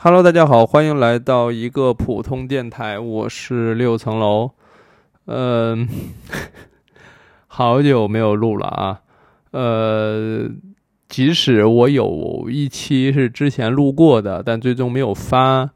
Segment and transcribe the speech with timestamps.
[0.00, 4.52] Hello，大家好，欢迎来到一个普通电台，我是六层楼。
[5.26, 5.88] 嗯，
[7.48, 9.00] 好久没有录了啊。
[9.50, 10.48] 呃，
[11.08, 15.68] 即使我有一期是之前录过的，但最终没有发。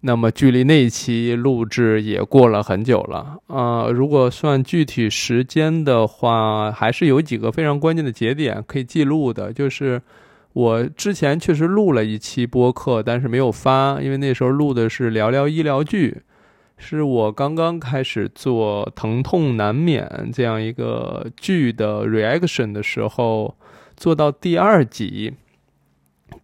[0.00, 3.88] 那么距离那一期录制也过了很久了啊。
[3.88, 10.00] 如果算具体时间的话，还是有几个非常关键的节点可以记录的，就是。
[10.54, 16.22] 我之前确实录了一期播客，但是没有发，因为那时候录的是聊聊医疗剧，
[16.78, 23.56] 是我刚刚开始做《疼痛难免》这样一个剧的 reaction 的时候，
[23.96, 25.34] 做到第二集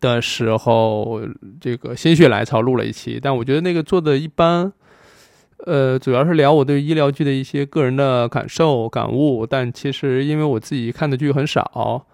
[0.00, 1.20] 的时候，
[1.60, 4.72] 这个心血来潮录了一期，但我觉得那个做的一般，
[5.66, 12.06] 呃，主要是聊我对医疗剧的一些个人的感受感悟，但其实因为我自己看的剧很少。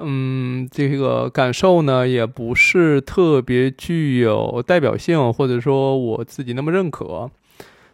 [0.00, 7.30] 嗯，这个感受呢，也不是特别具有代表性，或者说我自己那么认可，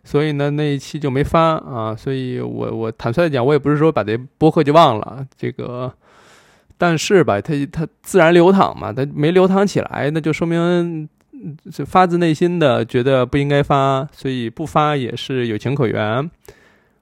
[0.04, 1.94] 所以呢，那一期就没发啊。
[1.96, 5.92] 所以我我坦率讲，我也不是说把这播客就忘了这个，
[6.76, 11.08] 但是吧，它它自然流淌嘛，它没流淌起来，那就说明
[11.70, 16.30] 是发自内心的觉得不应该发，所以不发也是有情可原。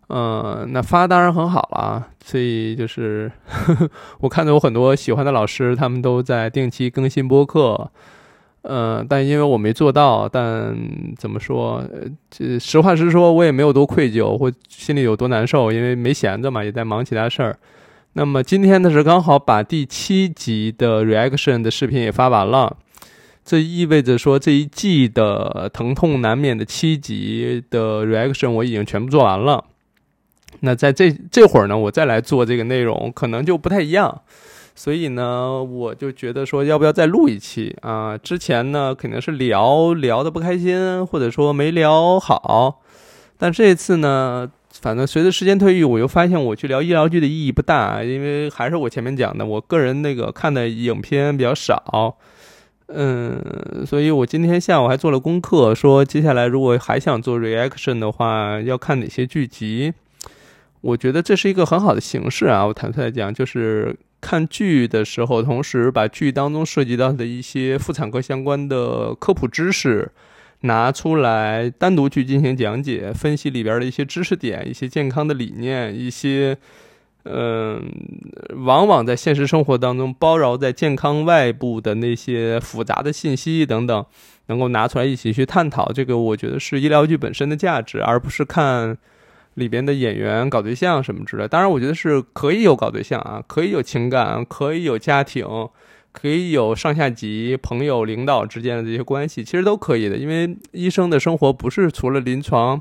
[0.09, 7.91] 嗯，那发当然很好了，所以就是呵 呵我看到有很多喜欢的老师，他们都在定期更新播客。
[8.65, 10.77] 嗯，但因为我没做到，但
[11.17, 11.83] 怎么说？
[12.31, 17.59] 这实话实说，我也没有多愧疚，或心里有多难受，因为没闲着嘛，也在忙其他事儿。
[18.13, 22.77] 那么今天呢是刚好把第七集的 reaction 的视频也发完了，
[23.45, 29.65] 这意味着说这一季的疼痛难免的七集的 reaction 我已经全部做完了。
[30.61, 34.23] 那在这这会儿呢，我再来做这个内容，可能就不太一样，
[34.75, 38.17] 所以呢，我就觉得说，要不要再录一期啊？
[38.17, 42.81] 之前呢，肯定是聊聊的不开心，或者说没聊好，
[43.39, 44.49] 但这次呢，
[44.81, 52.17] 反正随着时间推移，我又发现我去聊医疗剧的意义不大，因为还是我前面讲的，我个人那个看的影片比较少，
[52.87, 59.93] 嗯，所以我今天下午还做了功课，说接下来如果还想做 reaction 的话，要看哪些剧集。
[60.83, 62.67] 我觉得这是一个很好的形式啊！
[62.67, 70.11] 我坦率来讲，就是看剧的时候，同时把剧当中涉及到的一些妇产科相关的科普知识
[70.63, 76.59] 拿出来，单独去进行讲解、分析里边的一些知识点、一些健康的理念、一些
[77.27, 77.81] 嗯，
[78.65, 84.05] 往往在现实生活当中包绕在健康外部的那些复杂的信息等等，
[84.47, 85.93] 能够拿出来一起去探讨。
[85.93, 88.99] 这个我觉得是医疗剧本身的价值，而不是看。
[89.55, 95.47] 里边的演员搞对象什么之类，当然我觉得是可以有搞对象啊，可以有情感，可以有家庭，
[96.11, 100.17] 可以有上下级、朋友、领导之间的这些关系，其实都可以的。
[100.17, 102.81] 因为医生的生活不是除了临床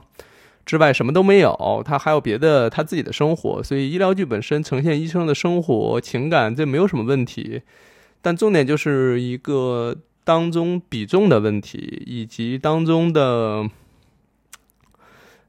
[0.66, 3.62] 之外什么都没有，他还有别的他自己的生活。
[3.62, 7.62] 所以医疗剧本身呈现医生的生活、情感，这没有什么问题。
[8.22, 13.70] 但重点就是一个当中比重的问题，以及当中的。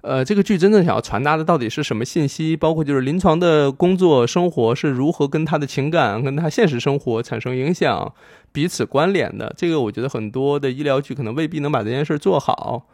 [0.03, 2.57] 呃，这个剧真正想要传达的到底是什么信息？
[2.57, 8.13] 包括就是临床的工作生活是如何跟他的情感、跟他现实生活产生影响、
[8.51, 9.55] 彼此关联的？
[9.57, 12.89] 这个我觉得很多的医疗剧可能未必能把这件事做好。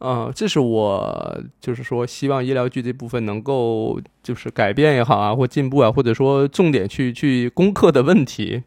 [0.00, 8.62] 呃，这是我就是说希望医疗剧这部分能够就是改变也好啊，或进步啊，或者说重点去去攻克的问题。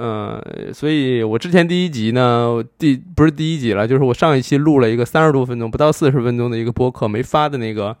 [0.00, 0.40] 嗯，
[0.72, 7.96] 所以我之前第一集呢，第不是第一集了，就是我上一期录了一个三十多分钟，不到四十分钟的一个播客没发的那个，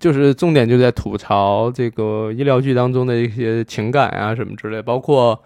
[0.00, 5.40] 就是重点就在吐槽这个医疗剧当中的一些情感啊什么之类，包括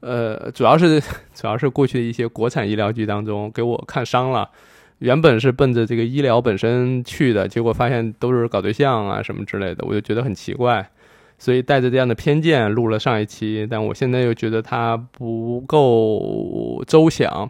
[0.00, 1.00] 呃，主要是
[1.32, 4.50] 主要是过去的一些国产医疗剧当中给我看伤了，
[4.98, 10.90] 原本是奔着这个医疗本身去的，结果发现都是搞对象啊什么之类的，我就觉得很奇怪。
[11.38, 17.48] 所以带着这样的偏见录了上一期，但我现在又觉得它不够周详。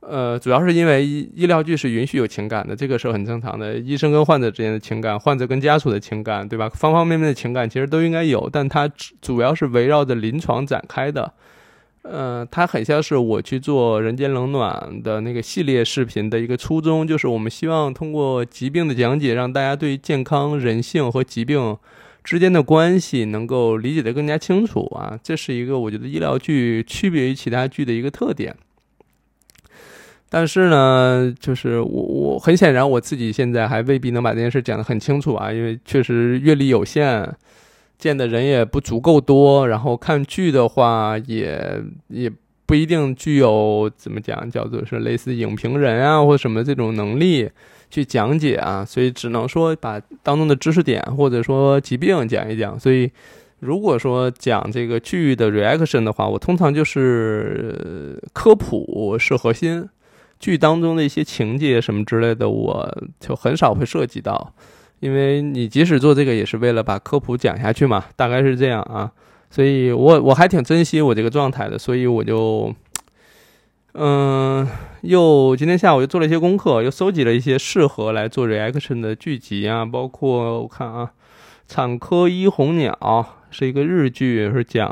[0.00, 3.76] 呃，主要是因为医疗剧是允许有情感的，这个是很正常的。
[3.76, 6.68] 医生跟患者之间的情感，患者跟家属的情感，对吧？
[6.68, 8.88] 方方面面的情感其实都应该有，但它
[9.20, 11.32] 主要是围绕着临床展开的。
[12.02, 21.76] 呃，它很像是我去做《人间冷暖》的那个系列视频的一个初衷，就是我们希望通过疾病的讲解，让大家对健康、人性和疾病。
[22.26, 28.52] 之间的关系能够理解的更加清楚啊，这是一个我觉得医疗剧区别于其他剧的一个特点。
[30.28, 37.32] 但是呢，就是我我很显然我自己现在还未必能把这件事讲得很清楚啊，因为确实阅历有限，
[37.96, 42.28] 见的人也不足够多，然后看剧的话也也
[42.66, 47.48] 不一定具有怎么讲，叫做是类似影评人啊或什么这种能力
[47.88, 52.78] 去讲解啊，所以只能说把当中的知识点或者说疾病讲一讲。
[52.78, 53.08] 所以
[53.60, 59.88] 如果说讲这个剧的 reaction 的话，我通常就是科普是核心，
[60.40, 64.52] 剧当中的一些情节什么之类的，我就很少会涉及到，
[64.98, 69.12] 因为你即使做这个也是为了把科普讲下去嘛，大概是这样啊。
[69.56, 72.74] 所以我我还挺珍惜我这个状态的，所以我就，
[73.94, 74.68] 嗯，
[75.00, 81.06] 又今天下午又做了一些功课，又搜集了一些适合来做 reaction 的剧集啊，包括我看啊，
[81.66, 82.98] 《产科医红鸟》
[83.50, 84.86] 是一个日剧，是讲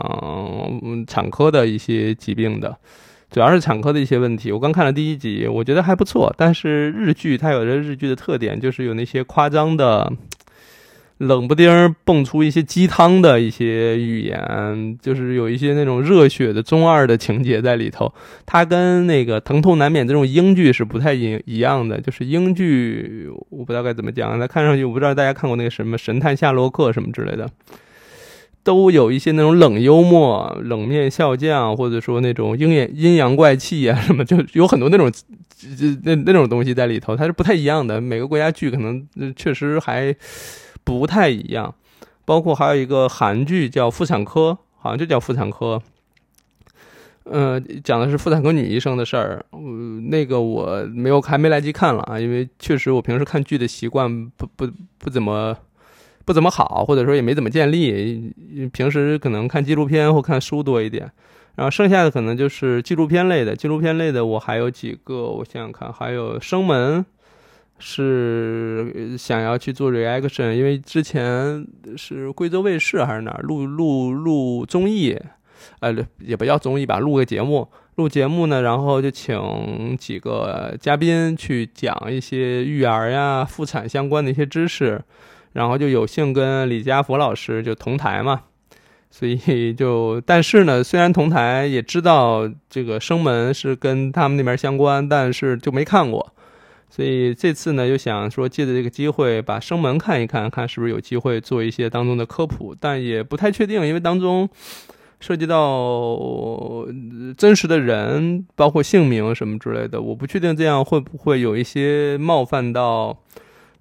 [1.06, 2.78] 产科的一些疾病的，
[3.30, 4.50] 主要是产科的一些问题。
[4.50, 10.10] 我刚看了第一集，我觉得还不错，但是日剧它有着日剧的特点，就是有那些夸张的。
[11.26, 18.12] 冷不丁蹦出一些鸡汤的一些语言，就是有一些那种热血的中二的情节在里头。
[18.46, 22.00] 它跟那个疼痛难免这种英剧是不太一一样的。
[22.00, 24.38] 就是英剧，我不知道该怎么讲。
[24.38, 27.48] 它看上去，我不知道大家看过那个什么《神探夏洛克》什么之类的，
[28.62, 35.10] 都有一些那种冷幽默、冷面笑匠，或者说那种阴阳阴阳怪气啊什么，就有很多那种
[36.02, 37.16] 那那种东西在里头。
[37.16, 38.00] 它是不太一样的。
[38.00, 40.14] 每个国家剧可能确实还。
[40.84, 41.74] 不太一样，
[42.24, 45.76] 包括还有一个韩剧叫《妇产科》，好像就叫《妇产科》。
[47.24, 49.42] 嗯，讲的是妇产科女医生的事儿。
[49.52, 55.56] 嗯，那个我没有还没来及看了啊，因为确实我平时看剧的习惯不不不怎么
[56.26, 58.30] 不怎么好，或者说也没怎么建立。
[58.74, 61.10] 平时可能看纪录片或看书多一点，
[61.54, 63.56] 然后剩下的可能就是纪录片类的。
[63.56, 67.00] 纪录片类的我还有几个，我想想看，还有《生门》。
[67.78, 71.66] 是想要去做 reaction，因为之前
[71.96, 75.18] 是贵州卫视还是哪儿录录录综艺，
[75.80, 85.02] 呃，也不叫综艺吧，录个节目，录节目呢，然后就请几个嘉宾去讲一些育儿呀、妇产相关的一些知识，
[85.52, 88.42] 然后就有幸跟李佳佛老师就同台嘛，
[89.10, 96.33] 所以就但是呢，虽然同台，也知道这个生门是跟他们那边相关，但是就没看过。
[96.94, 104.48] 所以这次呢，又想说借着这个机会把生门看一看，看是不是有机会做一些当中的科普，但也不太确定，因为当中
[105.18, 106.86] 涉及到
[107.36, 113.18] 真实的人，包括姓名什么之类的，我不确定这样会不会有一些冒犯到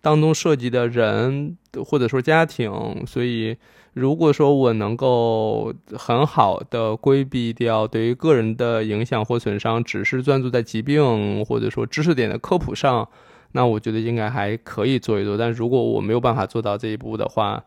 [0.02, 1.56] 当中涉及的人
[1.86, 3.56] 或者说家庭，所以。
[3.94, 13.08] 如果说我能够很好的规避掉对于个人的影响或损伤，只是专注在疾病或者说知识点的科普上，
[13.52, 15.38] 那我觉得应该还可以做一做。
[15.38, 17.64] 但如果我没有办法做到这一步的话，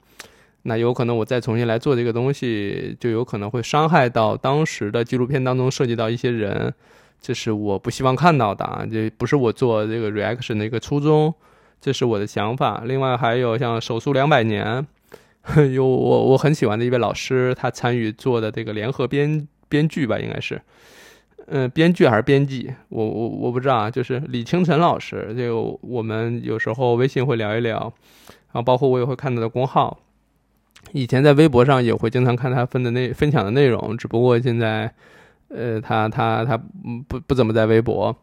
[0.63, 6.75] 那有可能我再重新来做这个东西，就有可能会伤害到当时的纪录片当中涉及到一些人，
[7.21, 8.85] 这是我不希望看到的啊！
[8.91, 11.33] 这不是我做这个 reaction 的一个初衷，
[11.81, 12.83] 这是我的想法。
[12.85, 14.85] 另外还有像手术两百年。
[15.73, 20.61] 有我我很喜欢的一位老师，他参与做的这个联合编编剧吧，应该是，
[21.47, 23.91] 嗯，编剧还是编辑，我我我不知道啊。
[23.91, 27.79] 就是李清晨老师，就我们有时候微信会聊一聊，
[28.53, 29.99] 然后包括我也会看他的公号，
[30.93, 34.93] 以前在微博上也会经常看他分的内分享的内容，只不过现在，
[35.49, 36.57] 呃，他他他
[37.07, 38.15] 不不怎么在微博。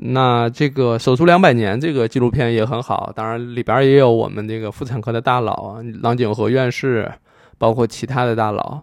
[0.00, 7.10] 那这个手术两百年这个纪录片也很好，当然里边也有我们这个妇产科的大佬，郎景和院士，
[7.58, 8.80] 包括其他的大佬，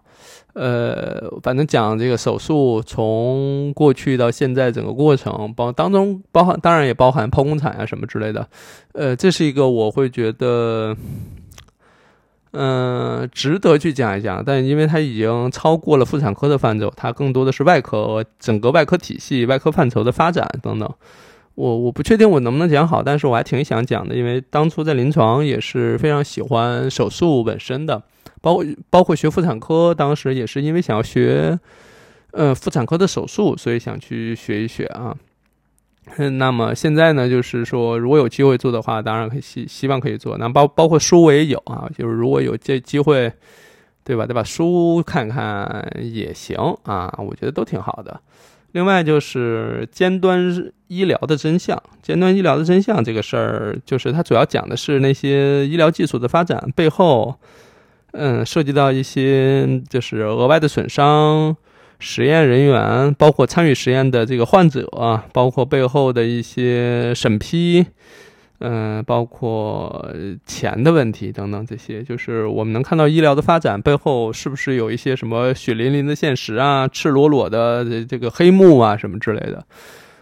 [0.52, 8.46] 呃，反正讲这个手术从过去到现在整个过程，包当中包含当然也包含剖宫产啊什么之类的，
[8.92, 10.94] 呃，这是一个我会觉得。
[12.58, 20.90] 嗯，值得去讲一讲，但因为它已经超过了妇产科的范畴，它更多的是外科整个外科体系、外科范畴的发展等等。
[21.54, 28.02] 我我不确定我能不能讲好，但是我还挺想讲的，因为当初在临床也是非常喜欢手术本身的，
[28.40, 31.58] 包括包括学妇产科，当时也是因为想要学，
[32.32, 35.16] 呃，妇产科的手术，所以想去学一学啊。
[36.16, 40.38] 嗯， 那么现在呢，就是说，如果有机会做的话，当然可以希希望可以做。
[40.38, 43.32] 那包包括书我也有啊，就是如果有这机会，
[44.04, 44.24] 对吧？
[44.24, 44.42] 对吧？
[44.42, 48.20] 书看看也行啊，我觉得都挺好的。
[48.72, 57.34] 另外就是尖端医疗的真相，尖端医疗的真相这个事儿，就是它主要讲的是那些医疗技术的发展背后，
[58.12, 61.56] 嗯，涉及到一些就是额外的损伤。
[61.98, 67.86] 实验人员，包括参与实验的这个患者啊，包括背后的一些审批，
[68.58, 70.10] 嗯，包括
[70.46, 79.64] 钱的问题等等这些，就是我们能看到医疗的发展背后是不是有一些什么血淋淋的现实啊、赤裸裸的这个黑幕啊什么之类的。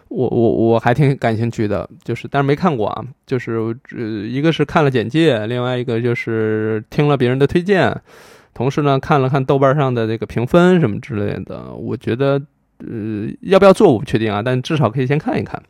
[0.08, 7.92] 我我我还挺感兴趣的，就是但是没看过啊，就是呃一个是看了简介，另外一个就是听了别人的推荐，
[8.54, 11.74] 同时呢看了看豆瓣上的这个评分什么之类的。
[11.74, 12.40] 我觉得
[12.78, 15.62] 呃要不要做我不确定啊，但至少可以先看一看。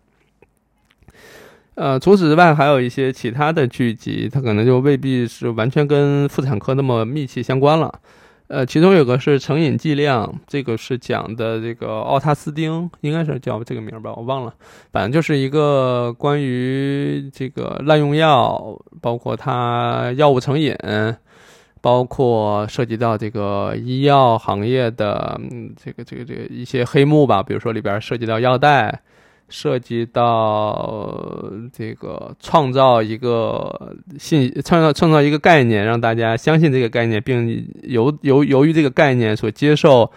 [1.77, 7.93] 呃，除此之外还有一些其他的剧集，它可能就未必是完全跟妇产科那么密切相关了。
[8.47, 14.55] 呃，其中有个是《成瘾剂量》，这个是讲的这个奥塔斯丁，应该是叫这个名吧，我忘了。
[14.93, 20.77] 反正就是一个关于这个滥用药，包括他药物成瘾，
[21.85, 29.03] 包括涉及到这个医药行业的嗯这个这个这个一些黑幕吧，比如说里边涉及到药代。
[29.51, 40.11] 涉及到这个创造一个信 创造创造一个概念，让大家相信这个概念，并由由由于这个概念所接受，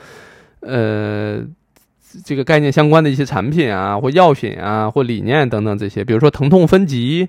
[0.62, 1.41] 呃，
[2.24, 7.27] 这个概念相关的一些产品啊，或药品啊，或理念等等这些，比如说疼痛分级。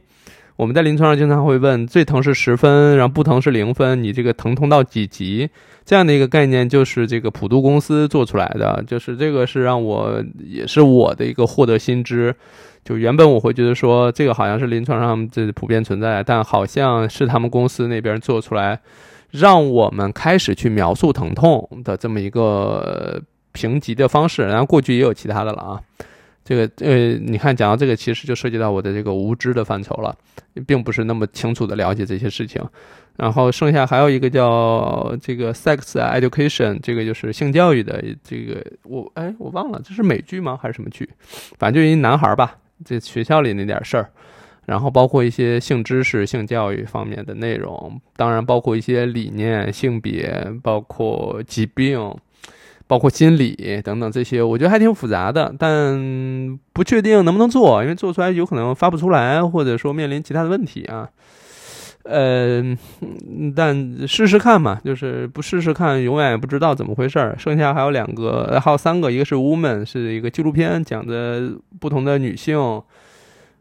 [0.59, 5.49] 我们在临床上经常会问，最疼是十分，然后不疼是零分，你这个疼痛到几级？
[5.85, 12.35] 这样的一个概念就是这个普度公司做出来的，就是这个是让我也是我的一个获得新知。
[12.85, 18.81] 就原本我会觉得说这个好像是临床上这普遍存在，但好像是他们公司那边做出来，
[19.31, 23.23] 让我们开始去描述疼痛的这么一个
[23.53, 24.43] 评级的方式。
[24.43, 25.81] 然后过去也有其他的了啊。
[26.49, 30.17] 这个呃，你看讲到这个，其实就涉及到我的这个无知的范畴了，
[30.67, 32.65] 并不是那么清楚的了解这些事情。
[33.17, 41.07] 然后剩下还有一个叫这个 sex education，这个就是性教育的这个，我哎我忘了这是美剧吗还是什么剧？
[41.59, 44.09] 反正就一男孩吧，这学校里那点事儿。
[44.65, 52.17] 然后包括一些性知识、性教育方面的内容，当然包括一些理念、性别，包括疾病。
[52.89, 61.09] 包括心理等等这些，我觉得还挺复杂的，但不确定能不能做，因为做出来有可能发不出来，或者说面临其他的问题啊。
[62.05, 62.63] 呃，
[63.55, 67.37] 但试试看嘛，就是不试试看，永远也不知道怎么回事儿。
[67.39, 72.59] 剩下还有两个，还有三个，一个是《Woman》，是一个纪录片，讲的不同的女性。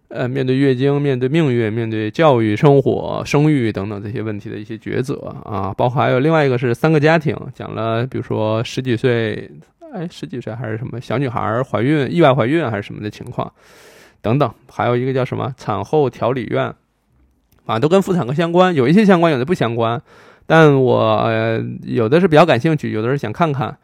[0.09, 9.51] 呃，面对月经，面对命运，面对教育、生活、生育等等这些问题的一些抉择啊，包括还有另外一个是三个家庭，讲了比如说十几岁，
[9.93, 13.51] 哎，十几岁还是什么小女孩怀孕、意外怀孕还是什么的情况
[14.21, 16.73] 等等，还有一个叫什么产后调理院，
[17.65, 20.01] 啊，都跟妇产科相关，有一些相关，有的不相关，
[20.45, 21.29] 但我
[21.83, 23.77] 有的是比较感兴趣，有的是想看看。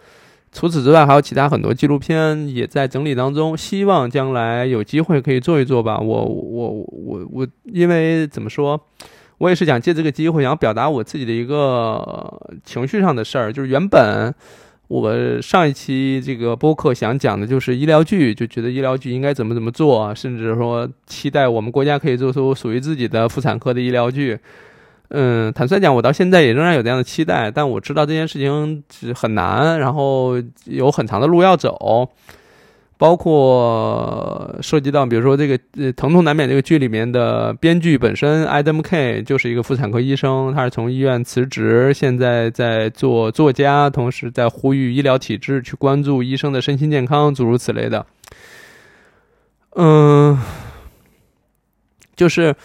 [0.53, 5.99] 除此之外，还有其他很多纪录片也在整理当中，希望将来有机会可以做一做吧。
[5.99, 8.79] 我我我我，因为怎么说，
[9.39, 13.51] 我也是想借这个机会，想表达我自己的一个情绪上的事儿。
[13.51, 14.31] 就是原本
[14.87, 24.37] 我上一期这个播客想讲的就是医疗剧，就觉得医疗剧应该怎么怎么做，甚至说期待我们国家可以做出属于自己的妇产科的医疗剧。
[25.09, 30.33] 嗯，坦率讲，我到现在也仍然有这样的期待，但我知道这件事情是很难，然后
[30.65, 32.09] 有很长的路要走，
[32.97, 48.03] 包括涉及到，比如说这个呃《疼痛难免》这个剧里面的编剧本身，Adam K 就是一个妇产科医生，他是从医院辞职，现在在做作家，同时在呼吁医疗体制去关注医生的身心健康，诸如此类的。
[49.75, 50.39] 嗯，
[52.15, 52.55] 就是。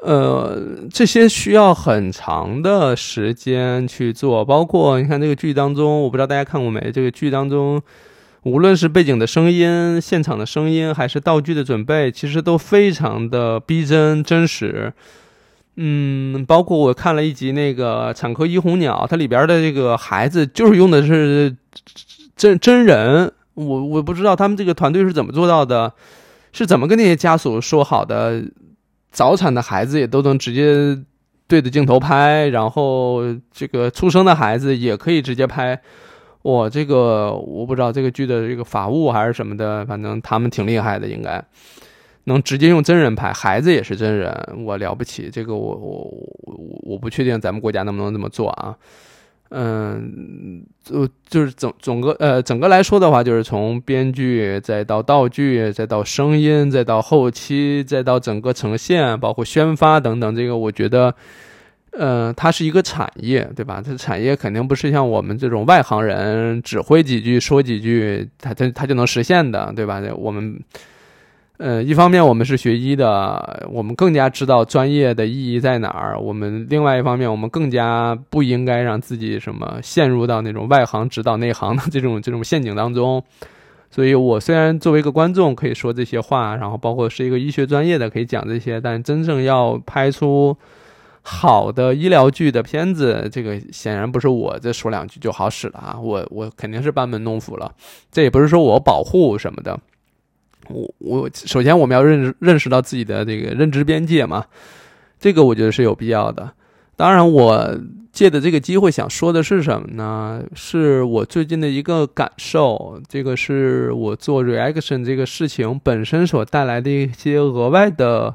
[0.00, 0.56] 呃，
[0.92, 6.92] 这些需要很长的时间去做，包括你看这个剧当中，我不知道大家看过没？
[6.92, 7.82] 这个剧当中，
[8.44, 14.92] 无论是背景的声音、现场的声音，还是道具的准备，其实都非常的逼真、真实。
[15.74, 21.56] 嗯，包括我看了一集那个《产科医红鸟》，它里边的这个孩子就是用的是
[22.36, 25.92] 真真人，我我不知道他们这个团队是怎么做到的，
[26.52, 28.44] 是怎么跟那些家属说好的。
[29.10, 30.98] 早产的孩子也都能直接
[31.46, 35.80] 对着镜头拍，然后这个出生的孩子也可以直接拍。
[36.42, 41.42] 我这个我不知道这个剧的这个法务还是什么的，反正他们挺厉害的，应该
[42.24, 45.28] 能直接用真人拍，孩子也是真人，我了不起。
[45.30, 45.94] 这个我我
[46.42, 48.76] 我我不确定咱们国家能不能这么做啊。
[49.50, 61.14] 嗯，就就是总总个呃，整个来说的话，就是从编剧再到道具，再到声音，再到后期，再到整个呈现，包括宣发等等，这个我觉得，
[61.92, 63.82] 呃，它是一个产业，对吧？
[63.82, 70.02] 这产业肯定不是像我们这种外行人指挥几句说几句，它它它就能实现的，对吧？
[70.16, 70.60] 我们。
[71.58, 83.22] 呃，一方面我们是学医的，我们更加知道专业的意义在哪儿；我们另外一方面，我们更加不应该让自己什么陷入到那种外行指导内行的这种这种陷阱当中。
[83.90, 90.56] 所以，我虽然作为一个观众可以说这些话，然后包括是一个医学专业的可以讲这些，但真正要拍出
[91.22, 95.98] 好的医疗剧的片子，这个显然不是我这说两句就好使了啊！
[96.00, 97.72] 我我肯定是班门弄斧了。
[98.12, 99.76] 这也不是说我保护什么的。
[100.68, 104.44] 我我首先我们要认认识到自己的这个认知边界嘛，
[105.18, 106.52] 这个我觉得是有必要的。
[106.96, 107.78] 当然，我
[108.12, 110.42] 借的这个机会想说的是什么呢？
[110.54, 118.34] 是我最近的一个感受，这个是我做 reaction 这个事情本身所带来的一些额外的，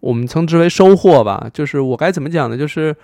[0.00, 1.50] 我们称之为收获吧。
[1.52, 2.56] 就是我该怎么讲呢？
[2.56, 2.96] 就是。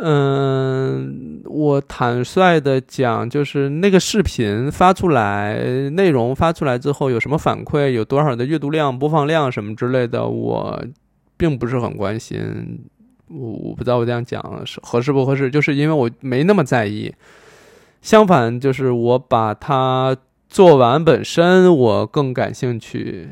[0.00, 5.58] 嗯，我坦率的讲，就是那个视频发出来，
[5.90, 10.84] 内容发出来之后有什么反馈，有多少的阅读量、播放量什么之类的，我
[11.36, 12.78] 并不是很关心。
[13.26, 14.40] 我我不知道我这样讲
[14.82, 17.12] 合适不合适，就是因为我没那么在意。
[18.00, 20.16] 相反，就是我把它
[20.48, 23.28] 做完本身，我更感兴趣。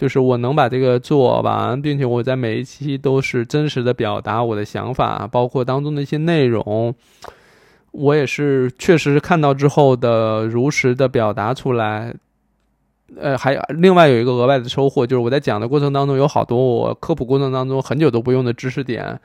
[0.00, 6.94] 就是我能把这个做完，并且我在每一期都是真实的表达我的想法，包括当中的一些内容，
[7.90, 12.14] 我也是确实看到之后的如实的表达出来。
[13.14, 19.20] 呃，还另外有一个额外的收获，就是我在讲的过程当中有好多我科普过程当中很久都不用的知识点。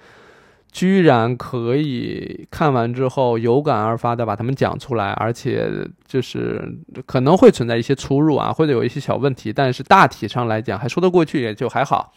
[0.75, 5.69] 居然可以看完之后有感而发的把它们讲出来，而且
[6.05, 6.61] 就是
[7.05, 12.11] 可能会存在一些出入啊，或者有一些小问题，但是大体上来讲还说得过去，也就还好。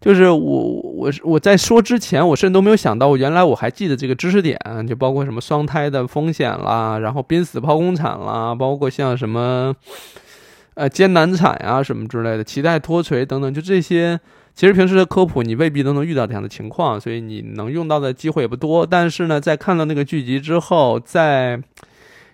[0.00, 9.76] 就是我我我在说之前，我甚至都没有想到，我原来我还记得这个知识点，就包括什么双胎的风险啦，然后濒死剖宫产啦，包括像什么
[10.72, 14.18] 呃艰难产呀什么之类的，脐带脱垂等等，就这些。
[14.54, 18.86] 其实平时的科普你未必都能遇到这样的情况，所以你能用到的机会也不多。
[18.86, 21.60] 但是呢，在看到那个剧集之后，在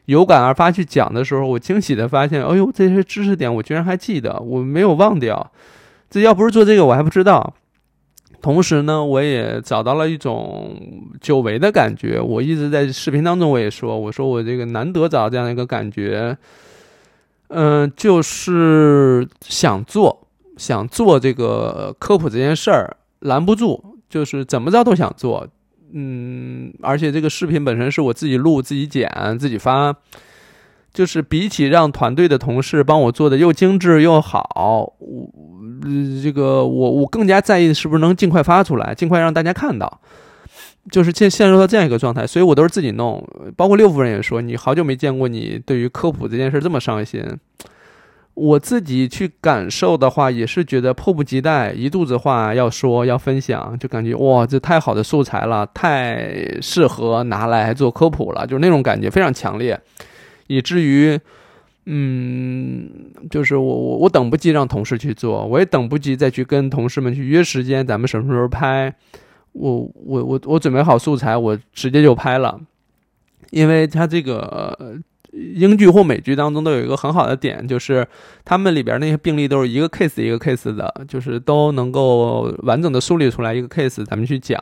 [0.05, 5.51] 有感而发去讲的时候，我惊喜的发现，哎呦，这些知识点我居然还记得，我没有忘掉。
[6.11, 7.55] 这要不是做这个，我还不知道。
[8.43, 10.77] 同时呢，我也找到了一种
[11.21, 12.21] 久违的感觉。
[12.21, 16.37] 我一直在视频当中我也说，我说我这个难得找到这样一个感觉，
[17.49, 20.27] 嗯，就是想做。
[20.61, 25.49] 想做这个科普这件事儿拦不住，就是怎么着都想做，
[25.95, 29.97] 嗯，而且这个视频本身是我自己录、自己剪、自己发，
[30.93, 35.31] 就是比起让团队的同事帮我做的又精致又好，我
[36.23, 40.03] 这个我我更加在意的是不是能尽快发出来，尽快让大家看到，
[40.91, 47.25] 就是现陷入到这样一个状态，所以我都是自己弄，包括六夫人也说，你好久没见过你对于科普这件事这么上心。
[48.35, 59.79] 我自己去感受的话，也是觉得迫不及待，一肚子话要说要分享，就感觉哇，这太好的素材了，太适合拿来做科普了，就是那种感觉非常强烈，
[60.47, 61.19] 以至于，
[61.85, 62.89] 嗯，
[63.31, 68.95] 就是我我我等不及让同事去做，我也等不及再去跟同事们去约时间，咱们什么时候拍，
[69.53, 72.59] 我我我我准备好素材，我直接就拍了，
[73.51, 75.03] 因为他这个。
[75.33, 78.07] 英剧或美剧当中都有一个很好的点，就是
[78.45, 84.61] 他们里边那些病例都是一个 case 一个 case 的，就是都能够完整的梳理出来一个 case，咱们去讲。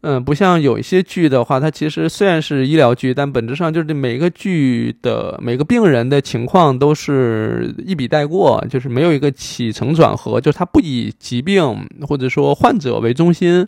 [0.00, 13.66] 嗯，不像有一些剧的话，它其实虽然是医疗剧，但本质上就是每个剧的每个病人的情况都是一笔带过，就是没有一个起承转合，就是它不以疾病或者说患者为中心，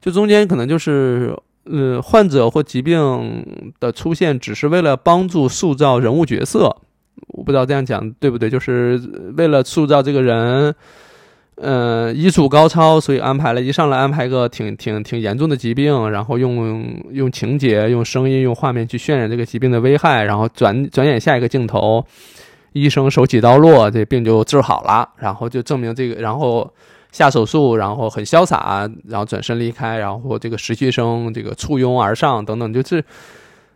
[0.00, 1.34] 就中间可能就是。
[1.64, 3.42] 呃，患者或疾病
[3.80, 6.76] 的出现只是为了帮助塑造人物角色，
[7.28, 9.00] 我不知道这样讲对不对，就是
[9.36, 10.74] 为了塑造这个人，
[11.56, 22.04] 呃，医术高超，所以安排了一上来安排个挺挺挺严重的疾病，然后用用情节、用声音、用画面去渲染这个疾病的危害，然后转转眼下一个镜头，
[22.74, 26.70] 医生手起刀落，这病就治好了，然后就证明这个，然后。
[27.14, 33.04] 下手术，然后很潇洒，然后转身离开，然后这个实习生这个簇拥而上等等，就是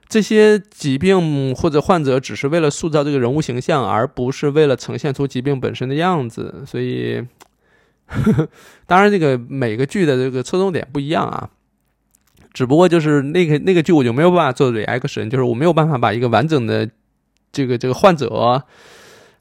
[0.09, 6.64] 这些疾病或者患者只是为了塑造这个人物形象，而不是为了呈现出疾病本身的样子。
[6.66, 7.24] 所以，
[8.87, 11.48] 当然这个每个剧的这个侧重点不一样啊，
[12.53, 16.90] 只不过就是那个那个剧我就没有办法做 reaction，就是我没有办法把一个完整的
[17.53, 18.64] 这个这个患者。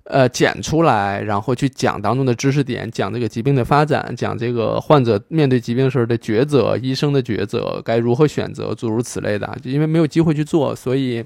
[0.10, 9.58] 呃，剪出来，然后去讲当中的知识点，讲这个疾病的发展，讲这个患者面对疾病时候的抉择，医生的抉择该如何选择，诸如此类的。
[9.64, 11.22] 因为没有机会去做，所以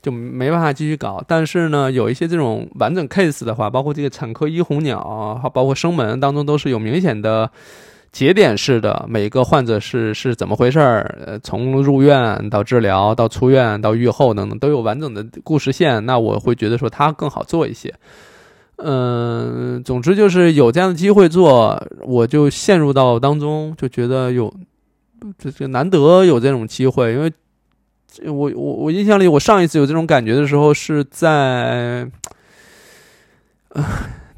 [0.00, 1.22] 就没办法继续搞。
[1.28, 7.50] 但是呢，有一些这种完整 case 的话，包括这个产科医红鸟，包括生门当中都是有明显的
[8.16, 16.06] 节点式的，每个患者是是怎么回事儿，呃，从入院到治疗到出院到愈后等等，都有完整的故事线。
[16.06, 17.92] 那我会觉得说它更好做一些。
[18.76, 24.50] 嗯，总之就是有这样的机会做，我就陷入到当中，就觉得有
[25.38, 27.30] 这这难得有这种机会，因为
[28.24, 32.10] 我我我印象里，我上一次有这种感觉的时候是在，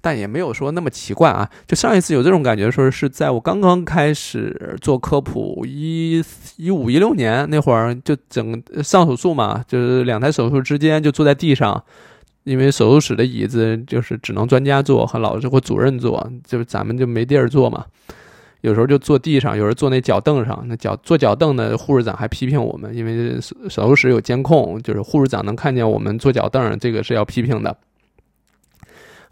[0.01, 1.49] 但也没有说那么奇怪啊。
[1.67, 6.23] 就上一次有这种感觉的时候，是在我刚刚开始做科普一
[6.57, 11.83] 一五一六年那会儿，就整上手术嘛，就是两台手术之间就坐在地上。
[12.45, 17.85] 因为手术室的椅子就是只能专家坐和老师或主任坐，就咱们就没地儿坐嘛。
[18.63, 20.65] 有时候就坐地上，有时候坐那脚凳上。
[20.67, 27.77] 那脚坐脚凳的护士长还批评我们，因为手术室有监控，就是护士长能看见我们坐脚凳，这个是要批评的。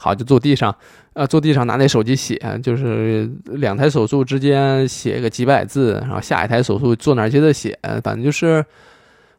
[0.07, 0.75] 好，就坐地上，
[1.15, 8.65] 呃，坐地上拿那手机写，就是两台手术之间写个几百字，然后下一台手术坐哪接着写，反正就是。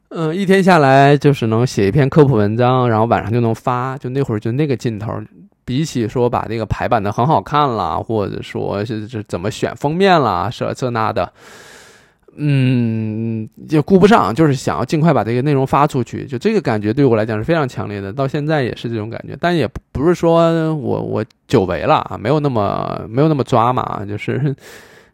[0.09, 3.97] 嗯，一天下来就是能写一篇科普文章，然后晚上就能发。
[3.97, 5.11] 就那会儿就那个劲头，
[5.65, 11.29] 比起说把这个排版的很好看了，或者说是是怎么选封面了，这这那的，
[12.37, 16.25] 嗯，也顾不上，就是想要尽快把这个内容发出去。
[16.25, 19.35] 就这个感觉对我来讲是非常强烈的，到现在也是这种感觉。
[19.39, 24.55] 但也不是说我我久违了啊，没有那么没有那么抓嘛，就是。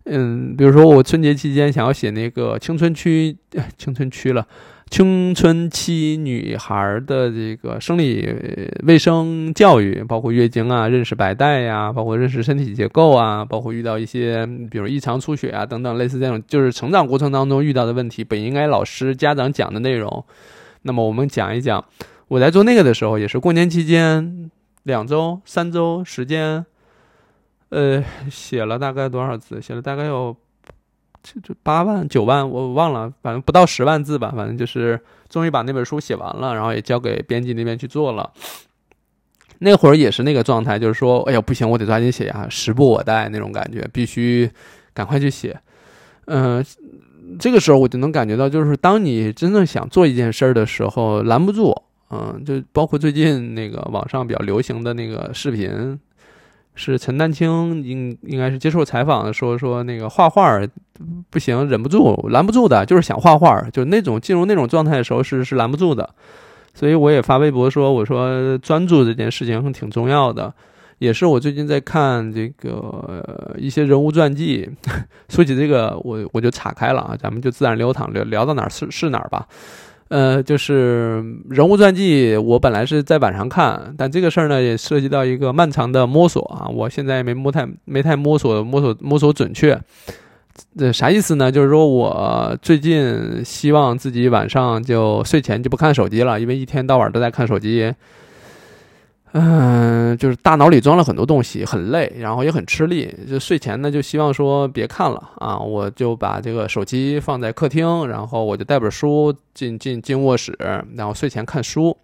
[0.05, 3.33] 嗯，比如说我春节期间想要写那个青春区，
[3.77, 4.45] 青春区了，
[4.89, 8.29] 青春期女孩的这个生理
[8.83, 20.23] 卫生教育，包括月经啊，认识白带呀，包括认识身体结构啊，包括遇到一些比如异常出血啊等等类似这种，就是成长过程当中遇到的问题，本应该老师家长讲的内容，
[20.83, 21.83] 那么我们讲一讲。
[22.27, 24.49] 我在做那个的时候，也是过年期间
[24.83, 26.65] 两周、三周时间。
[27.69, 29.59] 呃，写了大概多少字？
[29.59, 30.35] 写了大概有
[31.23, 34.33] 就就八万九万，我忘了，反正不到十万字吧。
[34.35, 38.31] 反正就是终于把那本书写完了，然后也交给编辑那边去做了。
[39.59, 44.51] 那会儿也是那个状态，就是说，哎呀，不行，我得抓紧写呀，时不我待那种感觉，必须
[44.93, 45.57] 赶快去写。
[46.25, 46.63] 嗯，
[47.39, 51.73] 这个时候我就能感觉到，就是当你真正想做一件事儿的时候，拦不住。
[52.09, 55.97] 嗯，就包括最近那个网上比较流行的那个视频。
[56.75, 60.59] 是陈丹青应应该是接受采访的说说那个画画
[61.29, 66.09] 不行，忍不住拦不住的，就是想画画，就那种进入那种状态的时候是是拦不住的，
[66.73, 70.53] 所以我也发微博说我说专注这件事情挺重要的，
[70.99, 74.69] 也是我最近在看这个一些人物传记，
[75.29, 79.47] 说起这个我我就岔开了啊，咱们就自然流淌聊聊到哪儿是是哪儿吧。
[80.09, 89.79] 呃，就是人物传记，我本来是在晚上看，但这个事儿呢也涉及到一个漫长的摸索啊，我现在没摸太没太摸索摸索摸索准确，
[90.77, 91.51] 这啥意思呢？
[91.51, 97.93] 就是说我最近希望自己晚上就睡前就不看手机了，因为一天到晚都在看手机。
[99.35, 103.11] 嗯，就是大脑里装了很多东西，很累，然后也很吃力。
[103.27, 110.55] 就睡前呢，就希望说别看了啊，我就把这个手机放在客厅，然后我就带本书进进进卧室，
[110.95, 111.97] 然后睡前看书。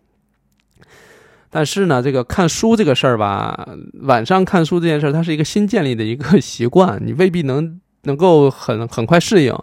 [1.52, 3.70] 但是呢，这个看书这个事儿吧，
[4.02, 9.56] 晚上看书这件事儿，它是一个新建立的一个 习惯，你未必能能够很很快适应。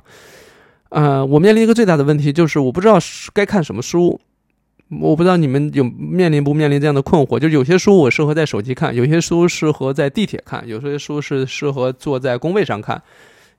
[0.90, 2.96] 呃，我面临一个最大的问题就是，我不知道
[3.35, 4.20] 该看什么书。
[4.88, 13.03] 我不知道你们有面临不面临这样的困惑，就有些书我适合在手机看，有些书适合在地铁看，有些书是适合坐在工位上看，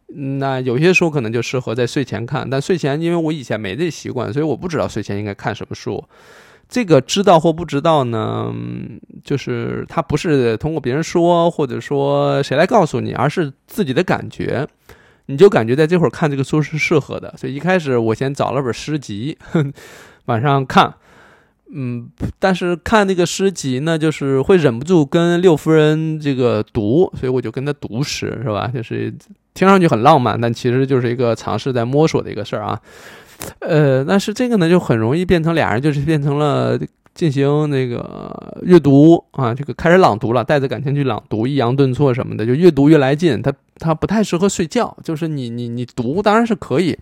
[0.08, 2.50] 那有些书可能就适合在睡前看。
[2.50, 6.02] 但睡前，因为我以前没这习惯，所以我不知道睡前应该看什么书。
[6.70, 8.54] 这个知道或不知道呢，
[9.24, 14.66] 就是它不是通过别人说，或者说谁来告诉你，而是自己的感觉。
[15.26, 19.38] 你就感觉在这会儿看这个书是适合的，所以一开始我先找了本诗集，
[20.26, 20.94] 晚上看。
[21.74, 28.72] 嗯，但是看那个诗集呢，就是会忍不住跟六夫人这个读，所以我就跟他读诗，是吧？
[28.74, 29.14] 就是
[29.54, 32.80] 听上去很浪漫，但其实就是一个尝试在摸索的一个事儿啊。
[33.60, 36.80] 呃，但是这个呢，就很容易变成俩人就是变成了
[37.14, 43.42] 进行那个阅读啊，这个开始朗读了，带着感情去朗读，抑扬顿挫什么的，就越读越来劲。
[43.42, 46.98] 他他不太适合睡觉，就是你你你读当然是可以。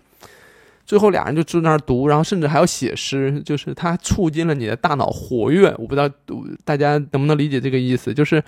[0.86, 5.74] 最后俩人就坐那儿读，然后甚至还要写诗，就是它促进了你的大脑活跃。
[5.78, 6.08] 我不知道
[6.64, 8.42] 大家能不能理解这个意思，就是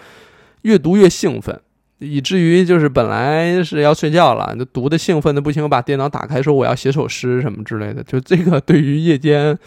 [0.62, 1.60] 越读越兴奋，
[1.98, 8.02] 以至于就是本来是要睡觉了，就读的兴奋的不行，我把电脑打开说我要写首诗什么之类的。
[8.04, 9.58] 就这个对于夜间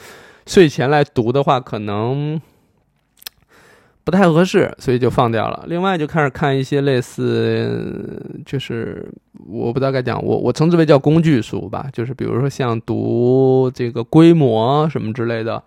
[0.48, 2.40] 睡前来读的话，可能
[4.04, 5.64] 不太合适，所以就放掉了。
[5.68, 9.12] 另外就开始看一些类似，就是
[9.48, 15.62] 我不知道该讲，我我称之为叫工具书吧，就是比如说像读这个规模什么之类的。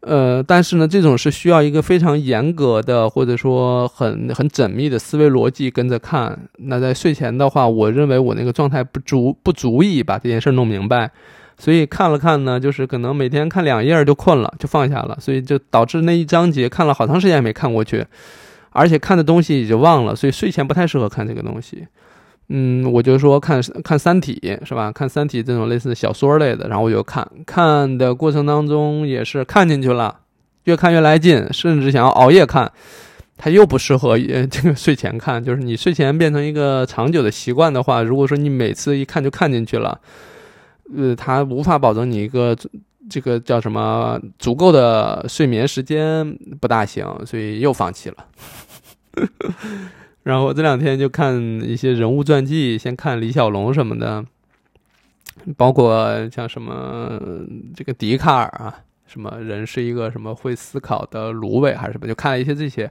[0.00, 6.38] 呃，但是呢，这种是需要一个非常严格的，或者说很很缜密的思维逻辑跟着看。
[6.56, 11.10] 那在睡前的话，我认为我那个状态不足，不足以把这件事弄明白，
[11.60, 18.04] 所以看了看呢，就是可能每天看两页就困了，就放下了，所以就导致那一章节看了好长时间也没看过去，
[18.70, 21.86] 而且看的东西也就忘了，所以睡前不太适合看这个东西。
[22.48, 24.90] 嗯，我就说看看《三体》是吧？
[24.90, 30.20] 看《三体》这种类似小说类的，然后我就看看的过程当中也是看进去了，
[30.64, 32.72] 越看越来劲，甚至想要熬夜看。
[33.42, 39.98] 它又不适合这个睡前看，就是你睡前变成一个长久的习惯的话，如果说你每次一看就看进去了，
[40.96, 42.56] 呃，它无法保证你一个
[43.08, 48.16] 这个叫什么足够的睡眠时间，不大行，所以又放弃了。
[50.22, 54.24] 然后这两天就看一些人物传记，先看李小龙什么的，
[55.56, 57.18] 包括像什么
[57.74, 62.90] 这个笛卡尔啊，什么人是一个什么会思考的芦苇还是什么，就看了一些这些。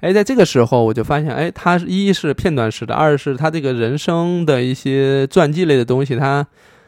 [0.00, 6.44] 哎，在这个时候我就发现，哎，他一是片段式的，二是他这个人生的一些传记类的东西，他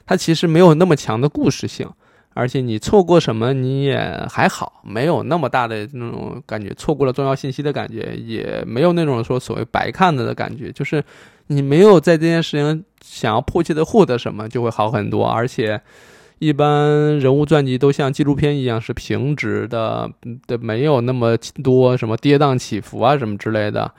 [0.07, 1.89] 它其实没有那么强的故事性。
[2.37, 3.97] 而且你错过什么你也
[4.29, 10.73] 还好，没有那么大的那种感觉，错过了重要信息的感觉，也没有那种说所谓白看的的感觉。
[10.73, 11.05] 就是
[11.47, 15.25] 你没有在这件事情想要迫切的获得什么，就会好很多。
[15.25, 15.81] 而且
[16.41, 20.11] 一般人物传记都像纪录片一样是平直的，
[20.49, 23.93] 的没有那么多什么跌宕起伏啊什么之类的。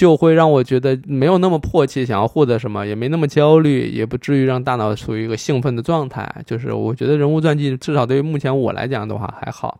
[0.00, 6.26] 就会让我觉得没有那么迫切想要获得什么，也没那么焦虑，也不至于让大脑处于一个兴奋的状态。
[6.46, 9.78] 就是我觉得人物传记至少对于目前我来讲的话还好。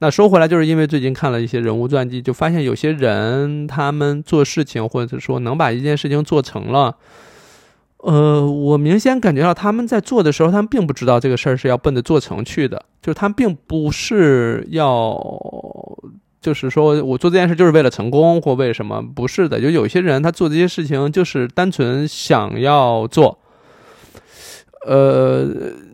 [0.00, 6.96] 那说回来，就是因为最近看了一些人物传记，就发现有些人他们做事情，或者是说能把一件事情做成了，
[7.96, 15.18] 呃，我明显感觉到他们在做的时候，他们并不知道这个事儿是要奔着做成去的，就是他们并不是要。
[16.40, 19.02] 就是说我做这件事就是为了成功或为什么？
[19.02, 23.38] 不是的，就有些人他做这些事情就是单纯想要做，
[24.86, 25.46] 呃，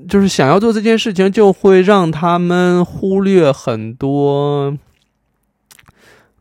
[0.06, 4.76] 就是想要做这件事情，就会让他们忽略很多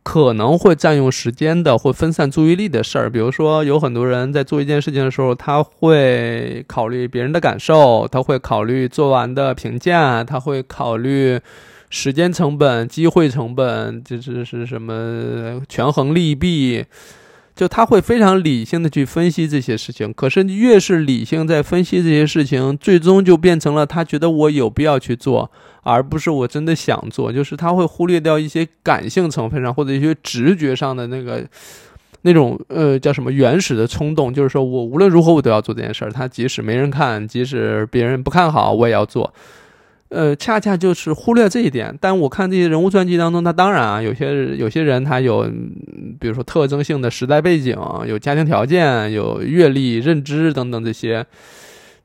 [0.03, 3.09] 可能会占用时间的或分散注意力的事儿。
[3.09, 11.39] 比如说，有很多人在做一件事情的时候，他会考虑别人的感受，他会考虑做完的评价，他会考虑。
[11.95, 16.83] 时间成本、机会成本，就是是什么权衡利弊，
[17.55, 20.11] 就他会非常理性的去分析这些事情。
[20.11, 25.51] 可是越是理性在分析这些事情，最终就变成了他觉得我有必要去做，
[25.83, 27.31] 而不是我真的想做。
[27.31, 31.47] 就是他会忽略掉一些感性成分上或者一些直觉上的那个
[32.25, 39.31] 那种呃叫什么原始的冲动，就是说我无论如何我都要做这件事儿，他即使没人看，即使别人不看好，我也要做。
[40.13, 41.97] 呃，恰恰就是忽略这一点。
[41.99, 45.49] 但我看这些人物传记当中，他当然啊，有些有些人他有，
[46.19, 47.75] 比如说特征性的时代背景，
[48.07, 51.25] 有家庭条件，有阅历、认知等等这些，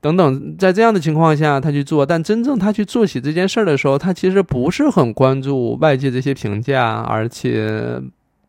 [0.00, 2.06] 等等，在这样的情况下他去做。
[2.06, 8.00] 但真正他去做起这件事儿的时候，他其实不是很关注外界这些评价，而且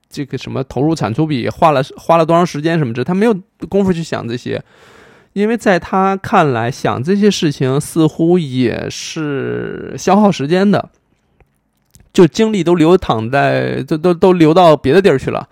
[0.10, 3.36] 这个什么投入产出比，花了花了多长时间什么的，他没有
[3.68, 4.64] 功夫去想这些。
[5.40, 10.90] 因为在他看来，想这些事情似乎也是消耗时间的，
[12.12, 15.48] 就精力都流淌在，都都都流到别的地儿去了，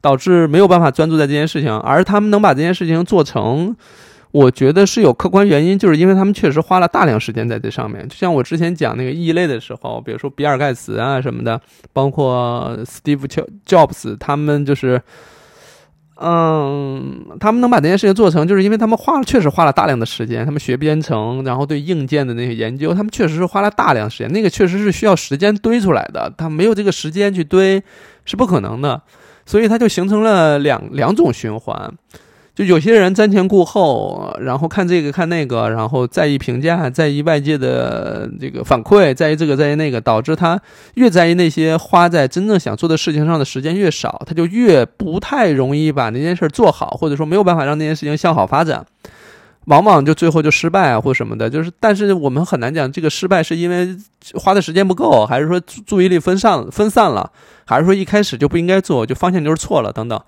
[0.00, 1.70] 导致没有办法专注在这件事情。
[1.80, 3.76] 而他们能把这件事情做成，
[4.30, 8.08] 我觉得是有客观原因，就是因为他们确实花了大量时间在这上面。
[8.08, 11.60] 就像我之前讲那个异类的时候，比如说比尔盖茨啊什么的，
[11.92, 13.28] 包括 Steve
[13.66, 15.02] Jobs，他们就是。
[16.18, 20.44] 嗯，他们能把这件事情做成，就是因为他们花了，确实花了大量的时间。
[20.44, 24.32] 他们学编程，然后对硬件的那些研究，他们确实是花了大量时间。
[24.32, 27.82] 那个确实是需要时间堆出来的，他没有这个时间去堆，
[28.24, 29.02] 是不可能的。
[29.44, 31.92] 所以他就形成了两两种循环。
[32.56, 40.58] 就有些人瞻前顾后，然后看这个看那个，然后在意评价，在意外界的这个反馈，在意这个在意那个，导致他
[40.94, 48.86] 越在意那些花在真正想做的事情上的时间越少，他就越不太容易把那件事做好，或者说没有办法让那件事情向好发展，
[49.66, 51.50] 往往就最后就失败啊或什么的。
[51.50, 53.94] 就是，但是我们很难讲这个失败是因为
[54.32, 57.30] 花的时间不够，还是说注意力分散分散了，
[57.66, 60.18] 还是说一开始就不应该做，就方向就是错了等等。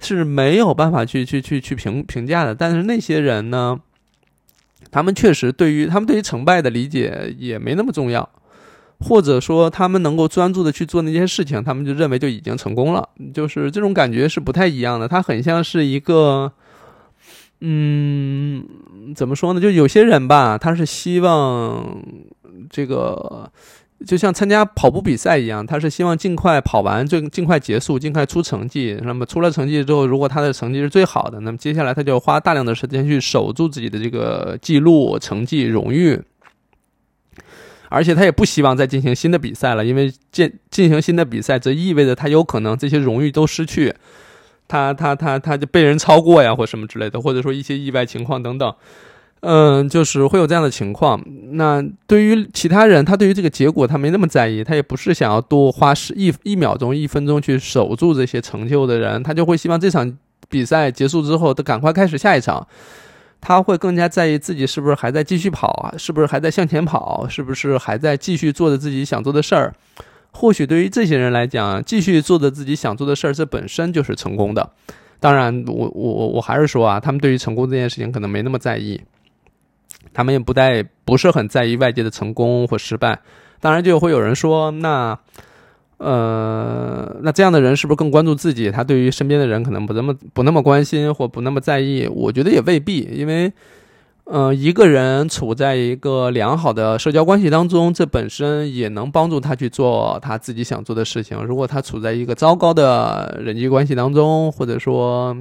[0.00, 3.80] 是没有办法去去去去评评价的，但是那些人呢，
[4.90, 8.28] 他们确实对于他们对于成败的理解也没那么重要，
[9.00, 13.08] 或者说他们能够专注的去做那些事情，他们就认为就已经成功了。
[13.32, 16.52] 就是这种感觉是不太一样的，他很像是一个，
[17.60, 18.66] 嗯，
[19.14, 19.60] 怎么说呢？
[19.60, 22.02] 就有些人吧，他是希望
[22.68, 23.50] 这个。
[24.06, 28.98] 就像参加跑步比赛一样，他是希望尽快跑完，最尽快结束，尽快出成绩。
[29.02, 36.20] 那么出了成绩之后，如果他的成绩是最好的，那么接下来他就花大量的时间去守住自己的这个记录、成绩、荣誉。
[37.88, 43.94] 而且他也不希望再进行新的比赛了，因为进进行新的比赛，则意味着他有可能这些荣誉都失去，
[44.66, 48.74] 他他他他就被人超过呀，或什么之类的，或者说一些意外情况等等。
[49.46, 51.22] 嗯，就是会有这样的情况。
[51.52, 60.16] 那对于其他人，他对于这个结果他没那么在意，他也不是想要多花十一一秒钟、一分钟去守住这些成就的人，他就会希望这场
[60.48, 62.66] 比赛结束之后，他赶快开始下一场。
[63.46, 69.74] 他会更加在意自己是不是还在继续跑啊，是不是还在向前跑，是不是还在继续做着自己想做的事儿。
[70.32, 74.70] 或许对于这些人来讲，继续做着自己想做的事儿，这本身就是成功的。
[75.20, 78.98] 当然，我我我还是说啊，他们对于成功这件事情可能没那么在意。
[80.14, 83.20] 他们也不在，不是很在意外界的成功或失败。
[83.60, 85.18] 当然，就会有人说，那，
[85.98, 88.70] 呃，那这样的人是不是更关注自己？
[88.70, 92.06] 他对于身边的人可能不那么不那么关心或不那么在意？
[92.06, 93.52] 我觉得也未必，因为，
[94.24, 101.42] 嗯，一个人处在一个良好的社交关系当中，这本身也能帮助他去做他自己想做的事情。
[101.42, 105.36] 如果他处在一个糟糕的人际关系当中，或者说，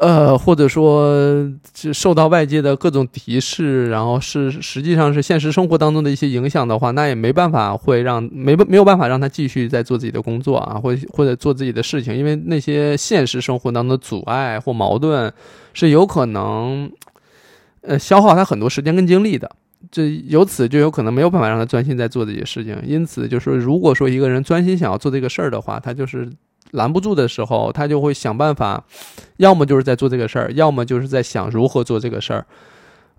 [0.00, 1.46] 呃，或者说
[1.92, 15.30] 受到外界的各种敌视，然后是实际上是现实生活当中的一些影响的话，那也没办法会让没没有办法让他继续在做自己的工作啊，或或者做自己的事情，因为那些现实生活当中的阻碍或矛盾
[15.74, 16.90] 是有可能
[17.82, 19.50] 呃消耗他很多时间跟精力的，
[19.90, 22.74] 这由此就有可能没有办法让他专心在做这些事情。
[22.86, 26.26] 因此，就是如果说一个人专心想要做这个事儿的话，他就是。
[26.72, 28.82] 拦不住的时候，他就会想办法，
[29.36, 32.44] 要么就是在做这个事儿，要么就是在想如何做这个事儿。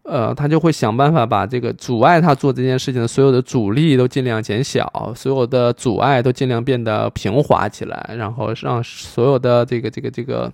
[0.03, 10.51] 呃，他就会想办法把这个阻碍他做这件事情的所有的阻力都尽量减小，所有的阻碍都尽量变得平滑起来，然后让所有的这个这个这个。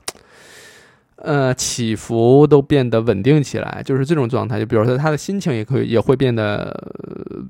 [1.24, 4.60] 呃，起伏都变得稳定起来，就是这种状态。
[4.60, 6.72] 就比如说，他的心情也可以也会变得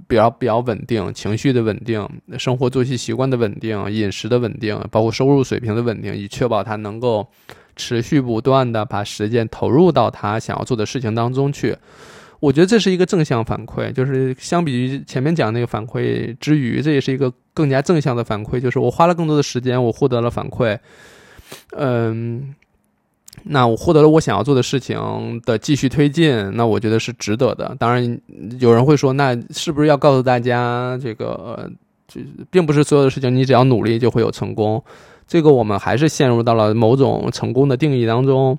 [0.07, 2.07] 比较比较稳定，情绪的稳定，
[2.39, 7.27] 生活作息习惯的稳定，饮食的稳定，包括收入水平的稳定，以确保他能够
[7.75, 11.75] 持续不断的把时间投入到他想要做的事情当中去。
[12.39, 20.77] 我觉得这是一个正向反馈，就是相比于前面讲那个反馈之余，这也是一个更加正向的反馈，就是我花了更多的时间，我获得了反馈。
[21.71, 22.55] 嗯。
[23.43, 27.75] 那我获得了我想要做的事情的继续推进，那我觉得是值得的。
[27.79, 28.19] 当然，
[28.59, 31.69] 有人会说，那是不是要告诉大家，这个
[32.07, 32.19] 就
[32.49, 34.83] 并不是所有的事情你只要努力就会有成功？
[35.27, 38.57] 这个我们还是陷入到了某种成功的定义当中。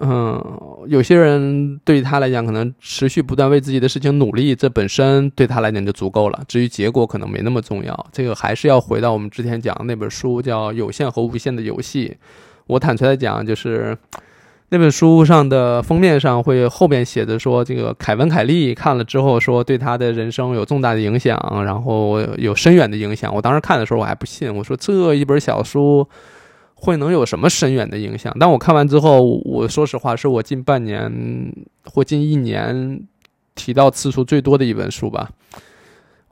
[0.00, 0.42] 嗯，
[0.88, 6.42] 有些人对他来讲，可能持续不断为自己的事情努力，这本身对他来讲就足够了。
[6.48, 8.06] 至于结果，可能没那么重要。
[8.12, 12.08] 这个还是要回到我们之前讲的那本书，叫《有限和无限的游戏》。
[12.66, 13.96] 我坦率的讲，就是
[14.70, 23.34] 那本书上的封面上会后边写着说，这个凯文·凯利看了之后说，对他的人生有重大的影响，然后有深远的影响。
[23.34, 26.08] 我当时看的时候我还不信，我说这一本小书
[26.74, 28.34] 会能有什么深远的影响？
[28.40, 31.52] 但我看完之后，我说实话，是我近半年
[31.84, 33.00] 或近一年
[33.54, 35.30] 提到次数最多的一本书吧。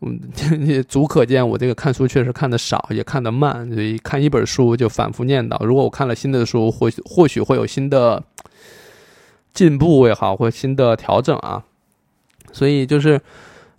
[0.03, 0.21] 嗯，
[0.67, 5.65] 也足可见我这个看书确实看的少，也看得慢，所以看一本书就反复念叨。
[5.65, 8.23] 如果我看了新的书，或许或许会有新的
[9.55, 11.63] 进步也好，或新的调整啊。
[12.53, 13.21] 所以就是，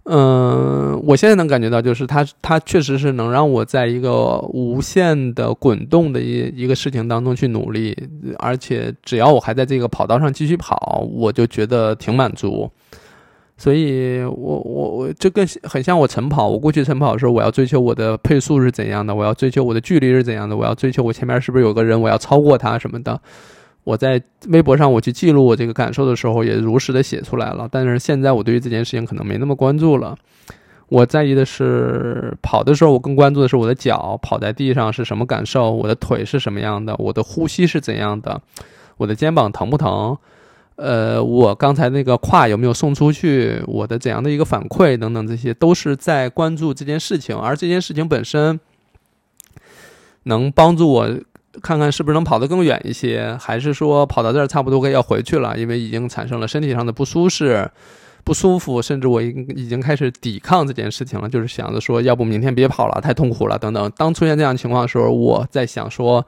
[0.05, 7.95] 嗯，我现在能感觉到，就是它它确实是能让我在一个无限的滚动的一一个事情当中去努力，
[8.39, 12.69] 而且只要我还在这个跑道上继续跑，我就觉得挺满足。
[13.55, 16.49] 所以，我我我这更很像我晨跑。
[16.49, 23.21] 我过去晨跑的时候，我要追求我的配速是怎样的，我要追求我的距离是怎样的，我要追求我前面是不是有个人，我要超过他什么的。
[23.83, 27.67] 我在微博上我去记录我这个感受的时候，也如实的写出来了。
[27.71, 30.17] 但是现在我对于这件事情可能没那么关注了。
[30.89, 38.41] 我在意的是跑的时候，我更关注的是我的脚跑在地上是什么感受，我的腿是什么样的，我的呼吸是怎样的，
[38.97, 40.17] 我的肩膀疼不疼。
[40.75, 43.61] 呃，我刚才那个胯有没有送出去？
[43.67, 48.59] 我的怎样的一个反馈等等，这些都是在关注这件事情，而这件事情本身
[50.23, 51.07] 能帮助我
[51.61, 57.69] 看看是不是能跑得更远一些，还是说跑到这儿差不多该要回去了，因为已经产生了身体上的不舒适，
[58.23, 63.91] 不舒服，甚至我已已经开始抵抗这件事情了，就是想着说，要不明天别跑了，太痛苦了等等。
[63.95, 66.25] 当出现这样情况的时候，我在想说，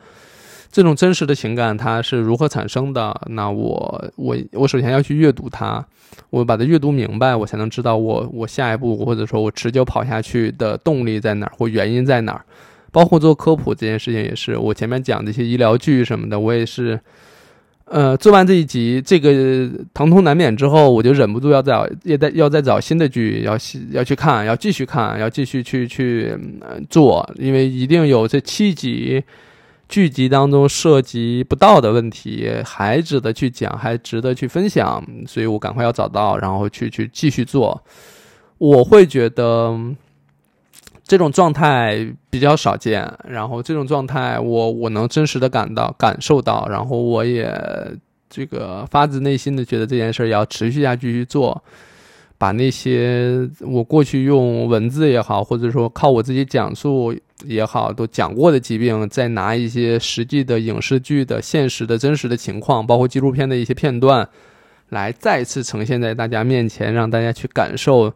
[0.75, 3.21] 这种真实的情感它是如何产生的？
[3.29, 5.81] 那我我我首先要去阅读它，
[6.29, 12.43] 我把它阅读明白，我才能知道我我下一步或者说我持久跑下去的动力在哪儿或原因在哪儿。
[12.91, 16.99] 包括做科普这件事情也是，我前面讲这些医疗剧什么的，我也是。
[17.85, 19.29] 呃，做完这一集这个
[19.93, 23.57] 疼痛难免之后，我就忍不住要找，要再要再找新的剧，要
[23.91, 26.35] 要去看，要继续看，要继续去去
[26.89, 29.23] 做，因为一定有这七集
[29.87, 37.83] 剧集当中涉及不到的问题，还值得去讲，还值得去分享，所以我赶快要找到，然后去去继续做。
[38.57, 39.79] 我会觉得。
[41.07, 47.47] 这种状态比较少见，然后这种状态我我能真实的感到感受到，然后我也
[48.27, 51.63] 这个发自内心的觉得这件事要持续下去去做，
[52.37, 57.15] 把那些我过去用文字也好，或者说靠我自己讲述
[57.45, 64.27] 也好，都讲过的疾病，再拿一些实际的影视剧的现实的真实的情况，包括纪录片的一些片段，
[64.89, 68.13] 来再次呈现在大家面前，让大家去感受。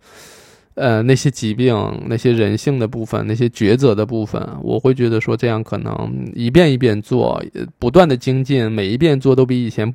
[0.76, 1.76] 呃，那些疾病、
[2.08, 7.44] 那些人性的部分、那些抉择的部分，我会觉得说这样可能一遍一遍做，
[7.78, 9.94] 不断的精进，每一遍做都比以前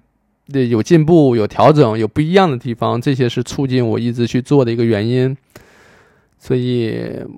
[0.53, 5.36] 对有进步、有调整、有不一样的地方，这些是促进我一直去做的一个原因。
[6.38, 6.95] 所以，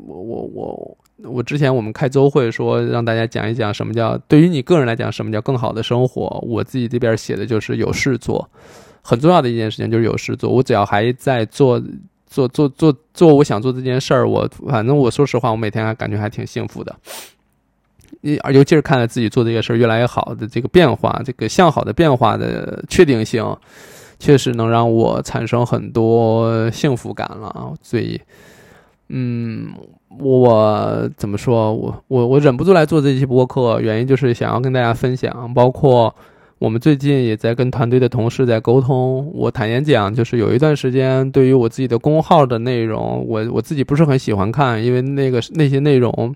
[0.06, 8.48] 我我我我之前我们开周会说让大家讲一讲什么叫对于你个人来讲什么叫更好的生活，我自己这边写的就是有事做，
[9.02, 11.82] 很重要的一件事情就是有事做，我只要还在做。
[12.28, 16.94] 做做做做，我想做这件事儿，我反正我说实话，我每天还感觉还挺幸福的。
[18.52, 23.44] 尤其是看了自己做这个事儿越来越好的这个变化，这个向好的变化的确定性，
[24.18, 27.72] 确实能让我产生很多幸福感了。
[27.82, 28.20] 所以，
[29.08, 29.68] 嗯，
[30.18, 36.14] 我怎么说我我我忍不住来做这期播客，原因就是想要跟大家分享，包括。
[36.58, 39.30] 我们最近也在跟团队的同事在沟通。
[39.34, 46.34] 我坦言讲，就是有一段时间，对于我自己的公号的内容，我我自己不是很喜欢看，因为那个那些内容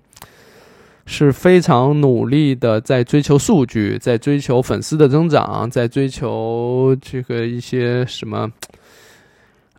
[1.05, 8.51] 是非常努力的在追求数据，在追求粉丝的增长，在追求这个一些什么，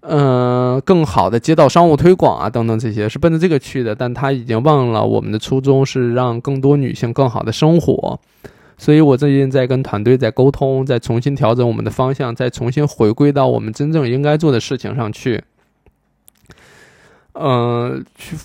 [0.01, 3.95] 嗯，更好的街道商务推广啊等等这些，是奔着这个去的。
[3.95, 8.19] 但他已经忘了我们的初衷是让更多女性更好的生活。
[8.77, 15.41] 所以，我最近在跟团队在沟通，在重新调整我们的方向，再重新回归到我们真正应该做的事情上去。
[17.33, 18.37] 嗯，去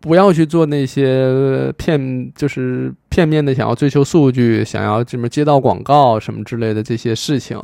[0.00, 7.60] 不要去做那些片，就是片面的想要追求数据，想要什么接到广告什么之类的这些事情。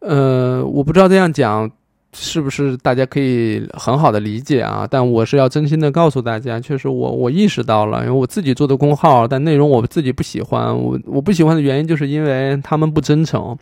[0.00, 1.70] 呃，我不知道这样讲。
[2.16, 4.86] 是不是大家可以很好的理解啊？
[4.88, 10.72] 但我是要真心的告诉大家，确实我我意识到了，因为我自己做的公号，但内容我自己不喜欢。
[10.72, 13.58] 我我不喜欢的原因，就是因为他们不真诚，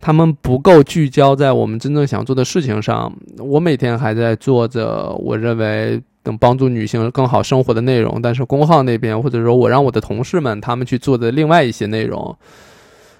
[0.00, 3.12] 他们不够聚焦在我们真正想做的事情上。
[3.38, 12.36] 我每天还在做着我认为能帮助女性更好生活的内容，但是公号那边，或者说我让我的同事们他们去做的另外一些内容。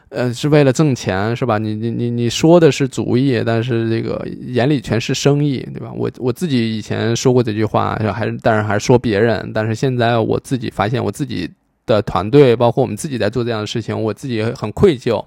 [0.09, 1.59] 呃，是为了挣钱，是吧？
[1.59, 5.91] 你你你你说的是主意，但是这个眼里全是生意，对吧？
[5.97, 11.51] 我我自己以前说过这句话，还是但是还是说别人，但是现在我自己发现，我自己
[11.87, 15.23] 的团队，包括我们自己在做这样的事情，我自己很愧疚。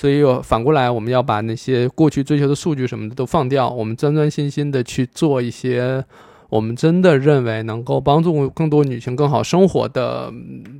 [0.00, 6.02] 所以反过来，我们要把那些过去追求的数据什么的都放掉，我们专专心心的去做一些
[6.48, 10.32] 我们真的认为能够帮助更多女性更好生活的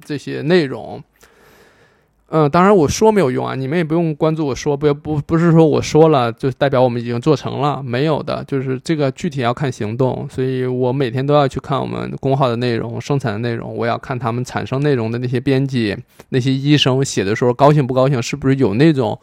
[0.07, 1.05] 这些内容。
[2.33, 15.97] 嗯，当然我说没有用啊，你们也不用关注我说，不要不不是说我说了就代表我们已经做成了，没有的，就是这个具体要看行动，所以我每天都要去看我们公号的内容、生产的内容，我要看他们产生内容的那些编辑、
[16.29, 19.19] 那些医生写的时候高兴不高兴，是不是有那种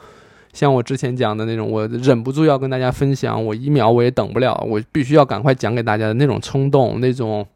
[0.51, 7.47] 像我之前讲的那种，我忍不住要跟大家分享，我一秒我也等不了，我必须要赶快讲给大家的那种冲动，那种。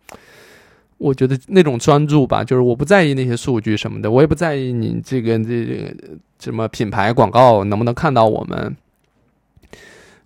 [1.02, 5.96] 我觉得那种专注吧，就是我不在意那些数据什么的，我也不在意你这个这个
[6.40, 8.78] 什么品牌广告能不能看到我们，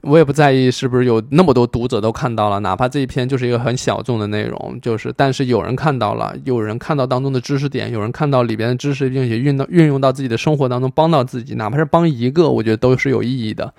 [0.02, 13.74] 我也不在意是不是有那么多读者都看到了，哪怕这一篇就是一个很小众的内容，就是但是有人看到了，有人看到当中的知识点，有人看到里边的知识，并且运到运用到自己的生活当中，帮到自己，哪怕是帮一个，我觉得都是有意义的。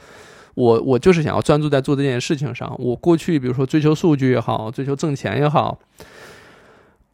[0.54, 2.74] 我我就是想要专注在做这件事情上。
[2.78, 5.78] 我过去比如说追求数据也好，追求挣钱也好。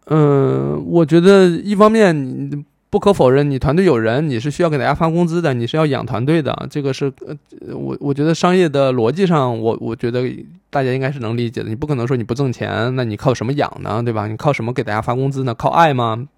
[0.06, 2.12] 嗯，我觉得一方面
[2.50, 7.36] 你不可否认，你团队有人，你是需要给大家发工资的，你是要养团队的，这个是呃，
[7.76, 10.24] 我我觉得商业的逻辑上，我我觉得
[10.68, 11.68] 大家应该是能理解的。
[11.68, 14.02] 你不可能说你不挣钱，那你靠什么养呢？
[14.02, 14.26] 对吧？
[14.26, 15.54] 你靠什么给大家发工资呢？
[15.54, 16.28] 靠爱吗？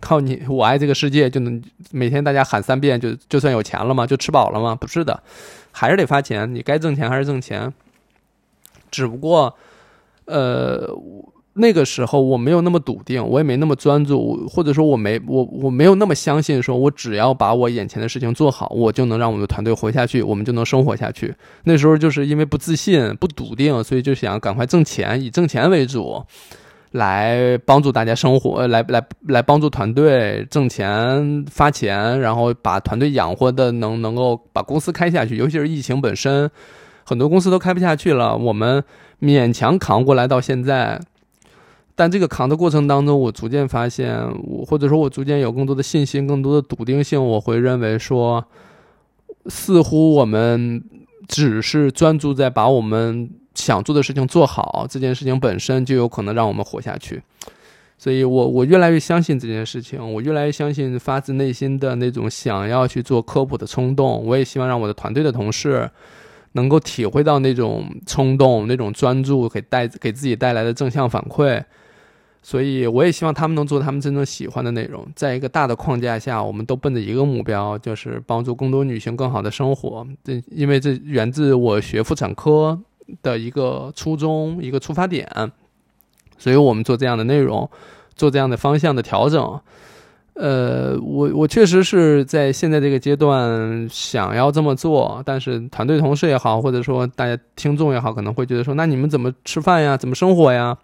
[0.00, 1.62] 靠你我爱这个世界就能
[1.92, 4.04] 每天大家喊三遍就就算有钱了吗？
[4.04, 4.74] 就吃饱了吗？
[4.74, 5.22] 不是的，
[5.70, 6.52] 还是得发钱。
[6.52, 7.72] 你该挣钱还是挣钱，
[8.90, 9.54] 只不过
[10.26, 10.90] 呃。
[11.54, 21.34] 那个时候我没有那么笃定，我也没那么专注，或者说我没我我没有那么相信，说我只要把我眼前的事情做好，我就能让我们的团队活下去，我们就能生活下去。
[21.64, 26.24] 那时候就是因为不自信、不笃定，所以就想赶快挣钱，以挣钱为主，
[26.92, 35.36] 来帮助大家生活，来来来帮助团队挣钱发钱，然后把团队养活的能能够把公司开下去。
[35.36, 36.50] 尤其是疫情本身，
[37.04, 38.82] 很多公司都开不下去了，我们
[39.20, 40.98] 勉强扛过来到现在。
[41.94, 47.22] 但这个扛的过程当中，我逐渐发现，我或者说我逐渐有更多的信心，更多的笃定性。
[47.22, 48.44] 我会认为说，
[49.46, 50.82] 似乎我们
[51.28, 57.22] 只是专注在把我们想做的事情做好，这件事情本身就有可能让我们活下去。
[57.98, 64.24] 所以我我越来越相信这件事情，我越来越相信发自内心的那种想要去做科普的冲动。
[64.24, 65.90] 我也希望让我的团队的同事。
[66.54, 71.58] 能够体会到那种冲动、那种专注给带给自己带来的正向反馈，
[72.42, 75.06] 所以我也希望他们能做他们真正喜欢的内容。
[75.14, 80.06] 在一个大的框架下，我们都奔着一个目标，就是帮助更多女性更好的生活。
[80.24, 82.78] 这因为这源自我学妇产科
[83.22, 85.28] 的一个初衷、一个出发点，
[86.36, 87.70] 所以我们做这样的内容，
[88.16, 89.60] 做这样的方向的调整。
[90.34, 99.94] 呃，我我确实是在现在这个阶段想要这么做，但是团队同事也好，或者说大家听众也好，可能会觉得说，那你们怎么吃饭呀？
[99.96, 100.76] 怎么生活呀？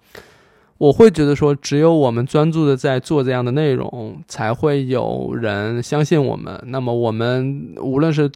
[0.78, 6.60] 我会觉得说，只有我们专注的在做这样的内容，才会有人相信我们。
[6.68, 8.30] 那么我们无论是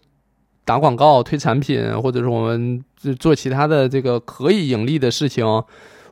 [0.65, 2.85] 打广告、推产品，或者是我们
[3.19, 5.45] 做其他的这个可以盈利的事情。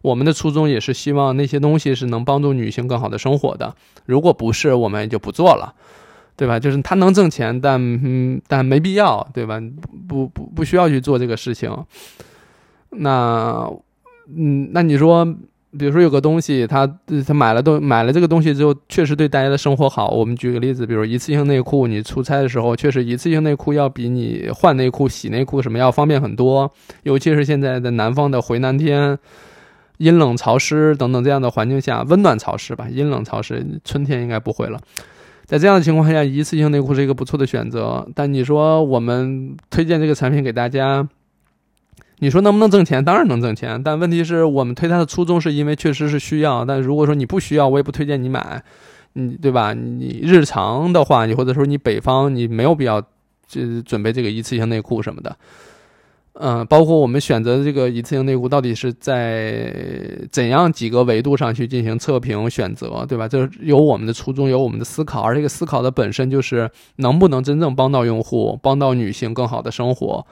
[0.02, 3.74] 我们的初衷也是希望那些东西是能帮助女性更好的生活的。
[4.06, 5.74] 如果不是，我们也就不做了，
[6.36, 6.58] 对吧？
[6.58, 9.60] 就是它能挣钱，但嗯，但没必要，对吧？
[10.08, 11.70] 不不不需要去做这个事情。
[12.88, 13.70] 那
[14.34, 15.36] 嗯，那你说，
[15.78, 16.86] 比如说有个东西，他
[17.26, 20.08] 他买了都买了这个东西之后，确实对大家的生活好。
[20.10, 26.72] 我们举个例子，比如一次性内裤，你出差的时候，确实一次性内裤要比你换内裤、洗内裤什么要方便很多。
[27.04, 29.18] 尤其是现在的南方的回南天。
[29.98, 34.80] 阴冷潮湿等等这样的环境下，温暖潮湿吧，阴冷潮湿，春天应该不会了。
[35.44, 38.08] 在这样的情况下，一次性内裤是一个不错的选择。
[38.14, 41.06] 但你说我们推荐这个产品给大家，
[42.20, 43.04] 你说能不能挣钱？
[43.04, 43.82] 当然能挣钱。
[43.82, 46.64] 但问题是我们推它的初衷是因为确实是需要。
[46.64, 48.62] 但如果说你不需要，我也不推荐你买，
[49.14, 49.74] 你对吧？
[49.74, 53.00] 你日常的话，你或者说你北方，你没有必要
[53.46, 55.36] 就准备这个一次性内裤什么的。
[56.34, 59.74] 嗯，包括我们选择这个一次性内裤，到底是在
[60.30, 63.26] 怎样几个维度上去进行测评选择，对吧？
[63.26, 70.24] 这有我们的初衷，有我们的思考，而这个思考的本身就是能不能真正帮到用户，帮到女性更好的生活。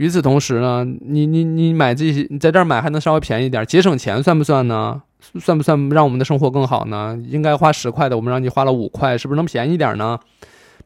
[0.00, 5.02] 与此同时呢，你你你买这些，你在这儿买还能稍微便宜点，节省钱算不算呢？
[5.38, 7.14] 算不算让我们的生活更好呢？
[7.28, 10.18] 应该花十块的，我们让你花了五块，是不是能便宜点呢？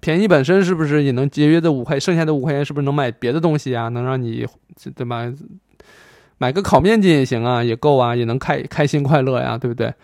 [0.01, 2.01] 便宜本身是不是也能节约这五块？
[2.01, 3.89] 剩下的五块钱是不是能买别的东西啊？
[3.91, 4.45] 能让你
[4.97, 5.33] 对吧？
[6.39, 9.95] 买个烤面筋也行啊，也够啊，也能开开心快乐呀，对不对？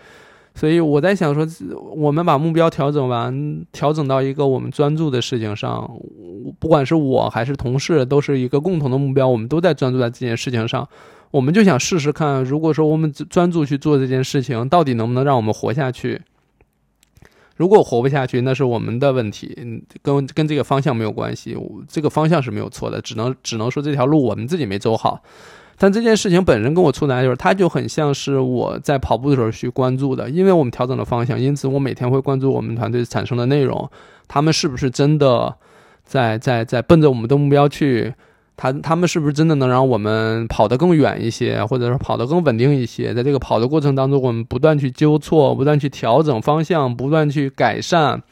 [0.60, 1.46] 所以我在想说，
[1.96, 5.90] 我们把目标调整完，调整到一个我们专注的事情上，
[6.58, 10.86] 不管是我还是同事，都是一个共同的目标，我们都在专注在这件事情上。
[11.30, 16.20] 我们就想试试看，如果说我们专注去做这件事情，到底能不能让我们活下去？
[17.56, 19.56] 如果活不下去，那是我们的问题，
[20.02, 21.56] 跟跟这个方向没有关系。
[21.88, 25.22] 这个方向是没有错的，只能只能说这条路我们自己没走好。
[25.82, 33.88] 但这件事情本身跟我出来就是，它就很像是我在跑步的时候去关注的，因为我们调整了方向，因此我每天会关注我们团队产生的内容，
[34.28, 35.56] 他们是不是真的
[36.04, 38.12] 在在在奔着我们的目标去。
[38.58, 43.14] 他他们是不是真的能让我们跑得更远一些，或者说跑得更稳定一些？
[43.14, 48.22] 在这个跑的过程当中，我们不断去纠错，不断去调整方向，不断去改善，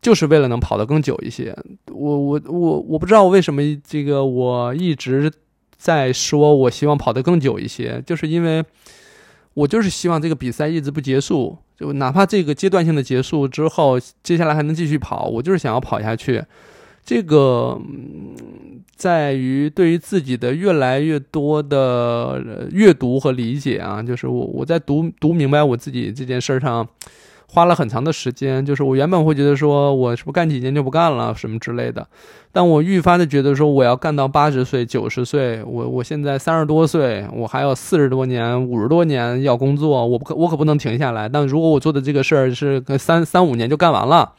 [0.00, 1.52] 就是为了能跑得更久一些。
[1.90, 5.28] 我我我我不知道为什么这个我一直
[5.76, 8.64] 在说，我希望跑得更久一些，就是因为
[9.54, 16.42] 我就是希望这个比赛一直不结束，就哪怕这个阶段性的结束之后，接下来还能继续跑，我就是想要跑下去。
[17.04, 18.34] 这个嗯
[18.96, 26.88] 在于对于自己的越来越多的阅读和理解啊，就是我我在读读明白我自己这件事儿上，
[27.48, 28.64] 花了很长的时间。
[28.64, 32.06] 就是我原本会觉得说，我是不是干几年就不干了什么之类的，
[32.52, 35.62] 但我愈发的觉得说，我要干到八十岁、九十岁。
[35.64, 41.28] 我我现在三十多岁，我还有四十多年、五十多年要工作，我不可我可不能停下来。
[41.28, 44.32] 但如果我做的这个事儿是三三五年就干完了。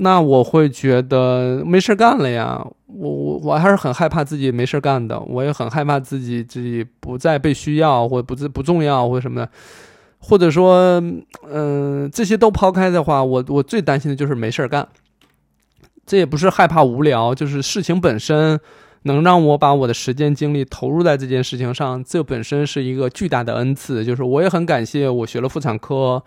[0.00, 9.50] 那我会觉得没事干了呀，我我我还是很害怕自己没事干的，我也很害怕自己自己不再被需要，或不不不重要，或者什么的，
[10.18, 11.02] 或者说，
[11.50, 14.86] 嗯，这些都抛开的话，我我最担心的就是没事儿干。
[16.06, 18.58] 这也不是害怕无聊，就是事情本身
[19.02, 24.04] 能让我把我的时间精力投入在这件事情上，这本身是一个巨大的恩赐。
[24.04, 26.22] 就是我也很感谢我学了妇产科。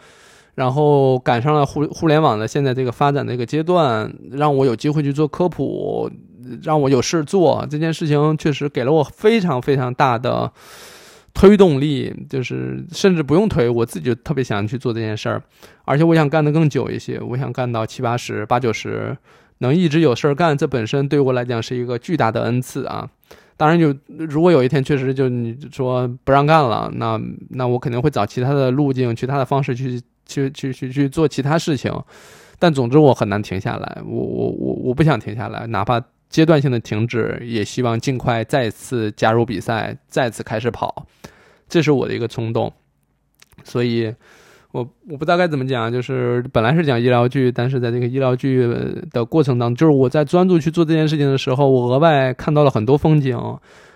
[0.53, 6.11] 然后赶上了互互联网的现在这个发展的一个阶段，让我有机会去做科普，
[6.61, 7.65] 让我有事做。
[7.71, 10.51] 这件事情确实给了我非常非常大的
[11.33, 15.41] 推动力，就是甚至不用推，我自己就特别想去做这件事儿。
[15.85, 19.17] 而且我想干得更久一些，我想干到七八十、八九十，
[19.59, 23.09] 能一直有事儿干，这本身对我来讲是一个巨大的恩赐啊。
[23.57, 27.19] 当然，就如果有一天确实就你说不让干了，那
[27.49, 30.01] 那我肯定会找其他的路径，其他的方式去。
[30.23, 31.91] 去去去去做其他事情，
[32.57, 36.01] 但总之我很难停下来，我我我我不想停下来，哪怕
[36.31, 41.05] 阶段性的停止，也希望尽快再次加入比赛，再次开始跑，
[41.69, 42.73] 这是我的一个冲动。
[43.63, 44.11] 所以，
[44.71, 48.67] 我我不知道该怎么讲，就是本来是讲医疗剧，但是在这个医疗剧
[49.11, 53.37] 的过程当中，就是我在专注去做这件事情的时候，我额外看到了很多风景。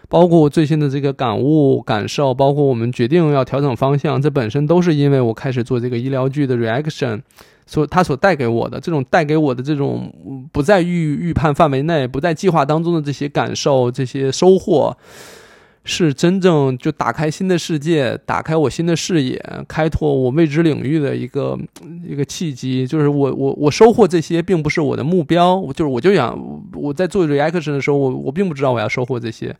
[0.07, 7.23] 包括我最新的这个感悟、感受，包括我们决定要调整方向，这本身都是因为我开始做这个医疗剧的 reaction，
[7.65, 10.13] 所它所带给我的这种带给我的这种
[10.51, 14.95] 不在预预判范围内、不在计划当中的这些感受、这些收获，
[15.83, 21.57] 是真正就打开新的世界、打开我新的视野、开拓我未知领域的一个
[22.03, 22.85] 一个契机。
[22.87, 26.39] 就是我我我收获这些，并不是我的目标，就是我就想
[26.73, 29.55] 我在做 reaction 的时候，我我并不知道我要收获这些。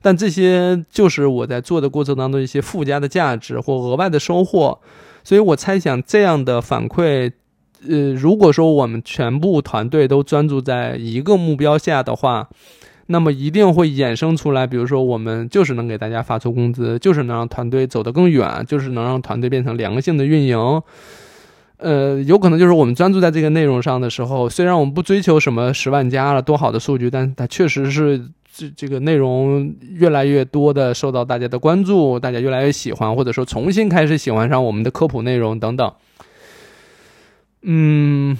[0.00, 4.78] 但这些就是我在做的过程当中一些附加的价值或额外的收获，
[5.24, 7.32] 所以我猜想这样的反馈，
[7.86, 12.48] 呃，如果说我们全部团队都专注在一个目标下的话，
[13.06, 20.82] 那么一定会衍生出来，比如说我们就是能给大家发出工资，就是能让团队走得更远，就是能让团队变成良性的运营，
[21.76, 28.20] 呃，有可能就是我们专注在这个内容上的时候，虽然我们不追求什么十万加了多好的数据，但它确实是。
[28.50, 35.92] 这这个内容越来越多的受到大家的关注，大家越来越喜欢，或者说重新开始喜欢上我们的科普内容等等。
[37.62, 38.38] 嗯，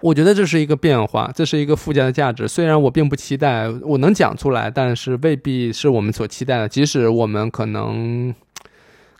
[0.00, 2.46] 我觉得这是一个变化，这是一个附加的价值。
[2.46, 6.68] 虽然我并不期待我能讲出来，但是未必是我们所期待的。
[6.68, 8.34] 即使我们可能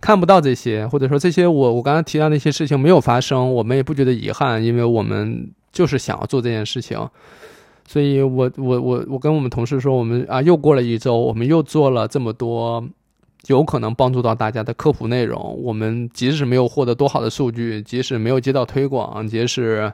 [0.01, 6.99] 看不到这些，或者说这些我我刚才提到那些事情没有发生，我们也不觉得遗憾，因为我们就是想要做这件事情。
[7.87, 12.83] 所以，我我我我跟我们同事说，我们啊又过了一周，我们又做了这么多
[13.47, 15.59] 有可能帮助到大家的科普内容。
[15.63, 19.93] 我们即使没有获得多好的数据，即使没有接到推广，即使。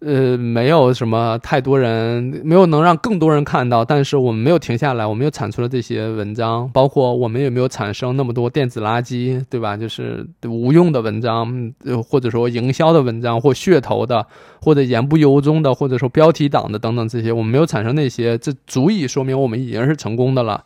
[0.00, 9.76] 呃，没有什么太多人，没有能让更多人看到，但是我们没有停下来，我们又产出了这些文章，包括我们也没有产生那么多电子垃圾，对吧？
[9.76, 11.74] 就是无用的文章，
[12.08, 14.24] 或者说营销的文章，或噱头的，
[14.60, 20.62] 或者言不由衷的，或者说标题党的等等这些，我们没有产生那些，这足以说明我们已经是成功的了。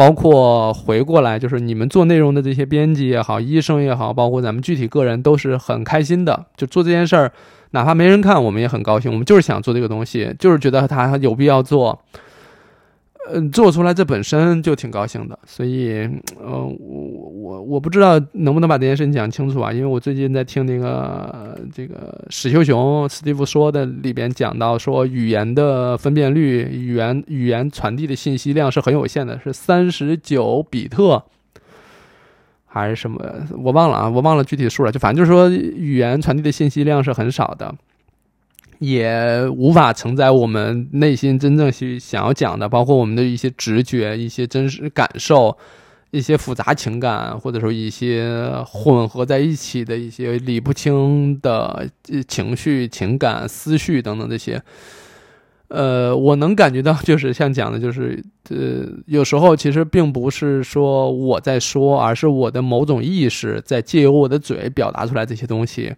[0.00, 7.30] 包括回过来，就是你们做内容的这些编辑也好，医生也好，包括咱们具体个人都是很开心的，就做这件事儿。
[7.72, 9.12] 哪怕没人看，我们也很高兴。
[9.12, 12.00] 我们就是想做这个东西，就是觉得它有必要做。
[13.28, 15.38] 嗯，做出来这本身就挺高兴的。
[15.46, 16.08] 所以，
[16.40, 19.72] 呃，我我我不知道能不能把这件事情讲清楚啊？
[19.72, 31.22] 因为我最近在听那个这个史秀雄史蒂夫说的里边讲到说，语言的分辨率、语言语言传递的信息量是很有限的，是三十九比特。
[32.72, 33.18] 还是什么，
[33.58, 34.92] 我忘了啊，我忘了具体数了。
[34.92, 37.74] 就反正就是说，语言传递的信息量是很少的，
[38.80, 45.54] 也无法承载我们内心真正去想要讲的，包括我们的一些直觉、一些真实感受、
[46.10, 51.86] 一些复杂情感，或者说一些混合在一起的一些理不清的
[52.26, 54.62] 情绪、情感、思绪等等这些。
[55.68, 65.94] 呃，我能感觉到，就是像讲的，就是呃，有时候其实并不是说我在说，而是我的某种意识在借由我的嘴表达出来这些东西。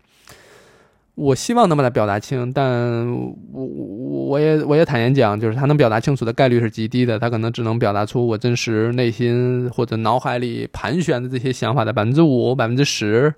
[1.23, 3.09] 我希望能把它表达清，但
[3.53, 13.33] 我我也我也坦言讲，就是它能表达清楚的概率是极低的，它可能只能表达出我真实内心或者脑海里盘旋的这些想法的百分之五、百分之十。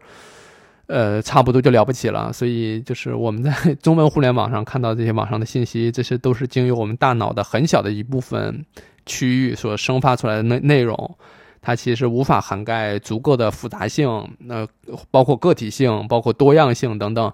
[0.87, 2.31] 呃，差不多就了不起了。
[2.33, 8.65] 所以就是我们在中文互联网上看到这些网上的信息，这些都是经由我们大脑的很小的一部分
[9.07, 11.17] 区域所生发出来的内内容，
[11.63, 14.67] 它其实无法涵盖足够的复杂性，那
[15.11, 17.33] 包括个体性，包括多样性等等。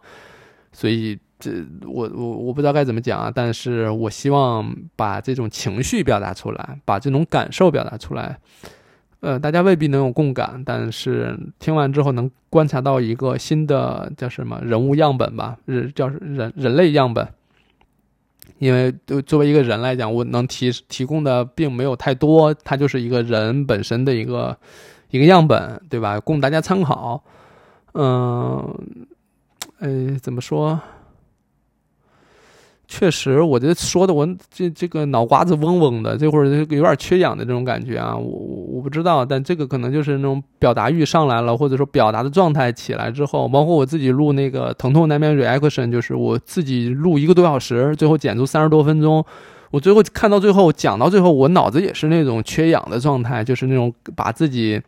[0.73, 1.51] 所以这
[1.87, 8.39] 我我我不知道该怎么讲啊，但是我希望把这种情绪表达出来，把这种感受表达出来。
[9.21, 17.29] 呃，大家未必能有共感，但是听完之后能观察到一个新的叫什么人物样本吧，人叫人人类样本。
[18.59, 18.95] 因为
[19.27, 24.57] 作为一个人来讲，我能提提供的并没有太多，它就是一个人本身的一个
[25.11, 26.21] 一个样本，对吧？
[26.21, 27.23] 供大家参考。
[27.95, 28.79] 嗯，
[29.81, 29.89] 哎，
[30.22, 30.78] 怎么说？
[32.87, 49.24] 确实，我这说的我这这个脑瓜子嗡嗡的，这会儿有点缺氧的这种感觉啊，我我不知道，但这个可能就是那种表达欲上来了，或者说表达的状态起来之后，包括我自己录那个疼痛难免 reaction，就是我自己录一个多小时，最后剪出三十多分钟，
[49.70, 54.83] 我最后看到最后讲到最后，我脑子也是那种缺氧的状态，就是那种把自己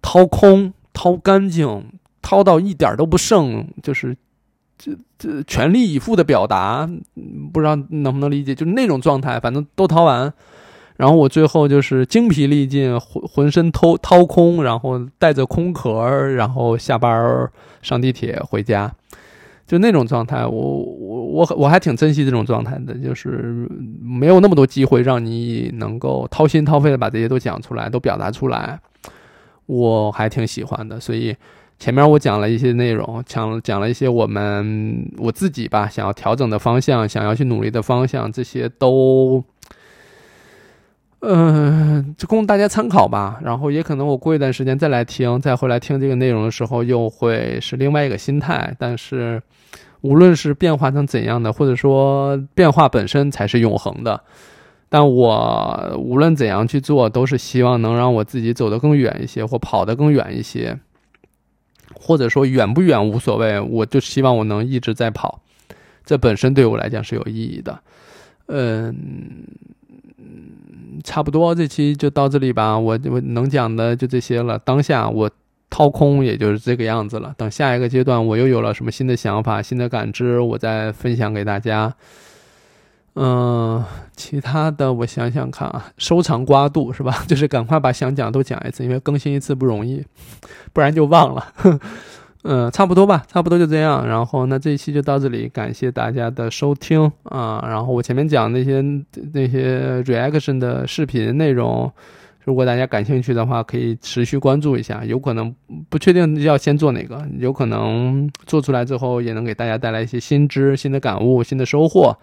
[0.00, 1.84] 掏空、掏干净、
[2.22, 4.16] 掏到一点都不剩，就是。
[4.78, 6.90] 这这全力以赴的表达，
[7.52, 10.32] 不知道能不能理解，就是那种状态，反正都掏完，
[10.96, 17.48] 然后我最后就是精疲力尽，浑浑身掏掏空，然后带着空壳，然后下班
[17.80, 18.92] 上地铁回家，
[19.68, 23.68] 就那种状态，我我我我还挺珍惜这种状态的，就是
[24.02, 28.80] 没有那么多机会让你能够掏心掏肺的把这些都讲出来，都表达出来，
[29.66, 31.36] 我还挺喜欢的，所以。
[31.82, 39.42] 前面我讲了一些内容，讲讲了一些我们我自己吧想要调整的方向，想要去努力的方向，这些都，
[41.22, 43.40] 嗯，就供大家参考吧。
[43.42, 48.72] 然后也可能我过一段时间再来听，再回来听这个内容的时候，又会是另外一个心态。
[48.78, 49.42] 但是，
[50.02, 54.22] 无论是变化成怎样的，或者说变化本身才是永恒的，
[54.88, 60.78] 但我无论怎样去做，都是希望能让我自己走得更远一些，或跑得更远一些。
[61.94, 65.40] 或者说远不远无所谓，我就希望我能一直在跑，
[66.04, 67.80] 这本身对我来讲是有意义的。
[68.46, 68.94] 嗯，
[71.04, 74.58] 差不多这期就到这里吧，我我能讲的就这些了。
[74.58, 75.30] 当下我
[75.70, 77.34] 掏空，也就是这个样子了。
[77.36, 81.94] 等下一个阶段，我又有了什么新的想法、新的感知，我再分享给大家。
[83.14, 83.84] 嗯，
[84.16, 87.22] 其他的我想想看啊，收藏瓜度是吧？
[87.28, 90.02] 就是赶快把想讲都讲一次，因为更新一次不容易，
[90.72, 91.52] 不然就忘了。
[92.44, 94.04] 嗯，差不多吧，差不多就这样。
[94.08, 97.62] 然后那这一期就到这里，感谢大家的收听啊。
[97.68, 98.82] 然后我前面讲那些
[99.32, 101.92] 那些 reaction 的视频内容，
[102.44, 105.04] 如果大家感兴趣的话，可以持续关注一下。
[105.04, 105.54] 有可能
[105.88, 112.16] 不确定要先做哪个，有可能做出来之后也能给大家带来一些新知、新的感悟、新的收获。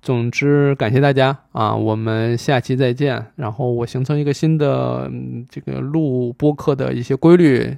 [0.00, 1.74] 总之，感谢大家啊！
[1.74, 3.26] 我们下期再见。
[3.36, 5.10] 然后我形成一个新的
[5.50, 7.76] 这个录播课的一些规律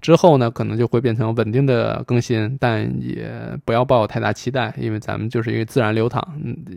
[0.00, 3.30] 之后呢，可能就会变成稳定的更新，但也
[3.64, 6.22] 不要抱有太大期待，因为咱们就是一个自然流淌，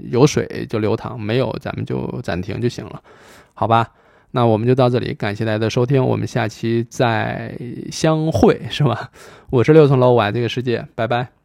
[0.10, 3.02] 有水就流淌，没有咱们就暂停就行了，
[3.54, 3.90] 好吧？
[4.32, 7.58] 那我们就到这里，感谢大家的收听，我们下期再
[7.92, 9.10] 相会，是吧？
[9.50, 11.43] 我是六层楼，我爱这个世界，拜拜。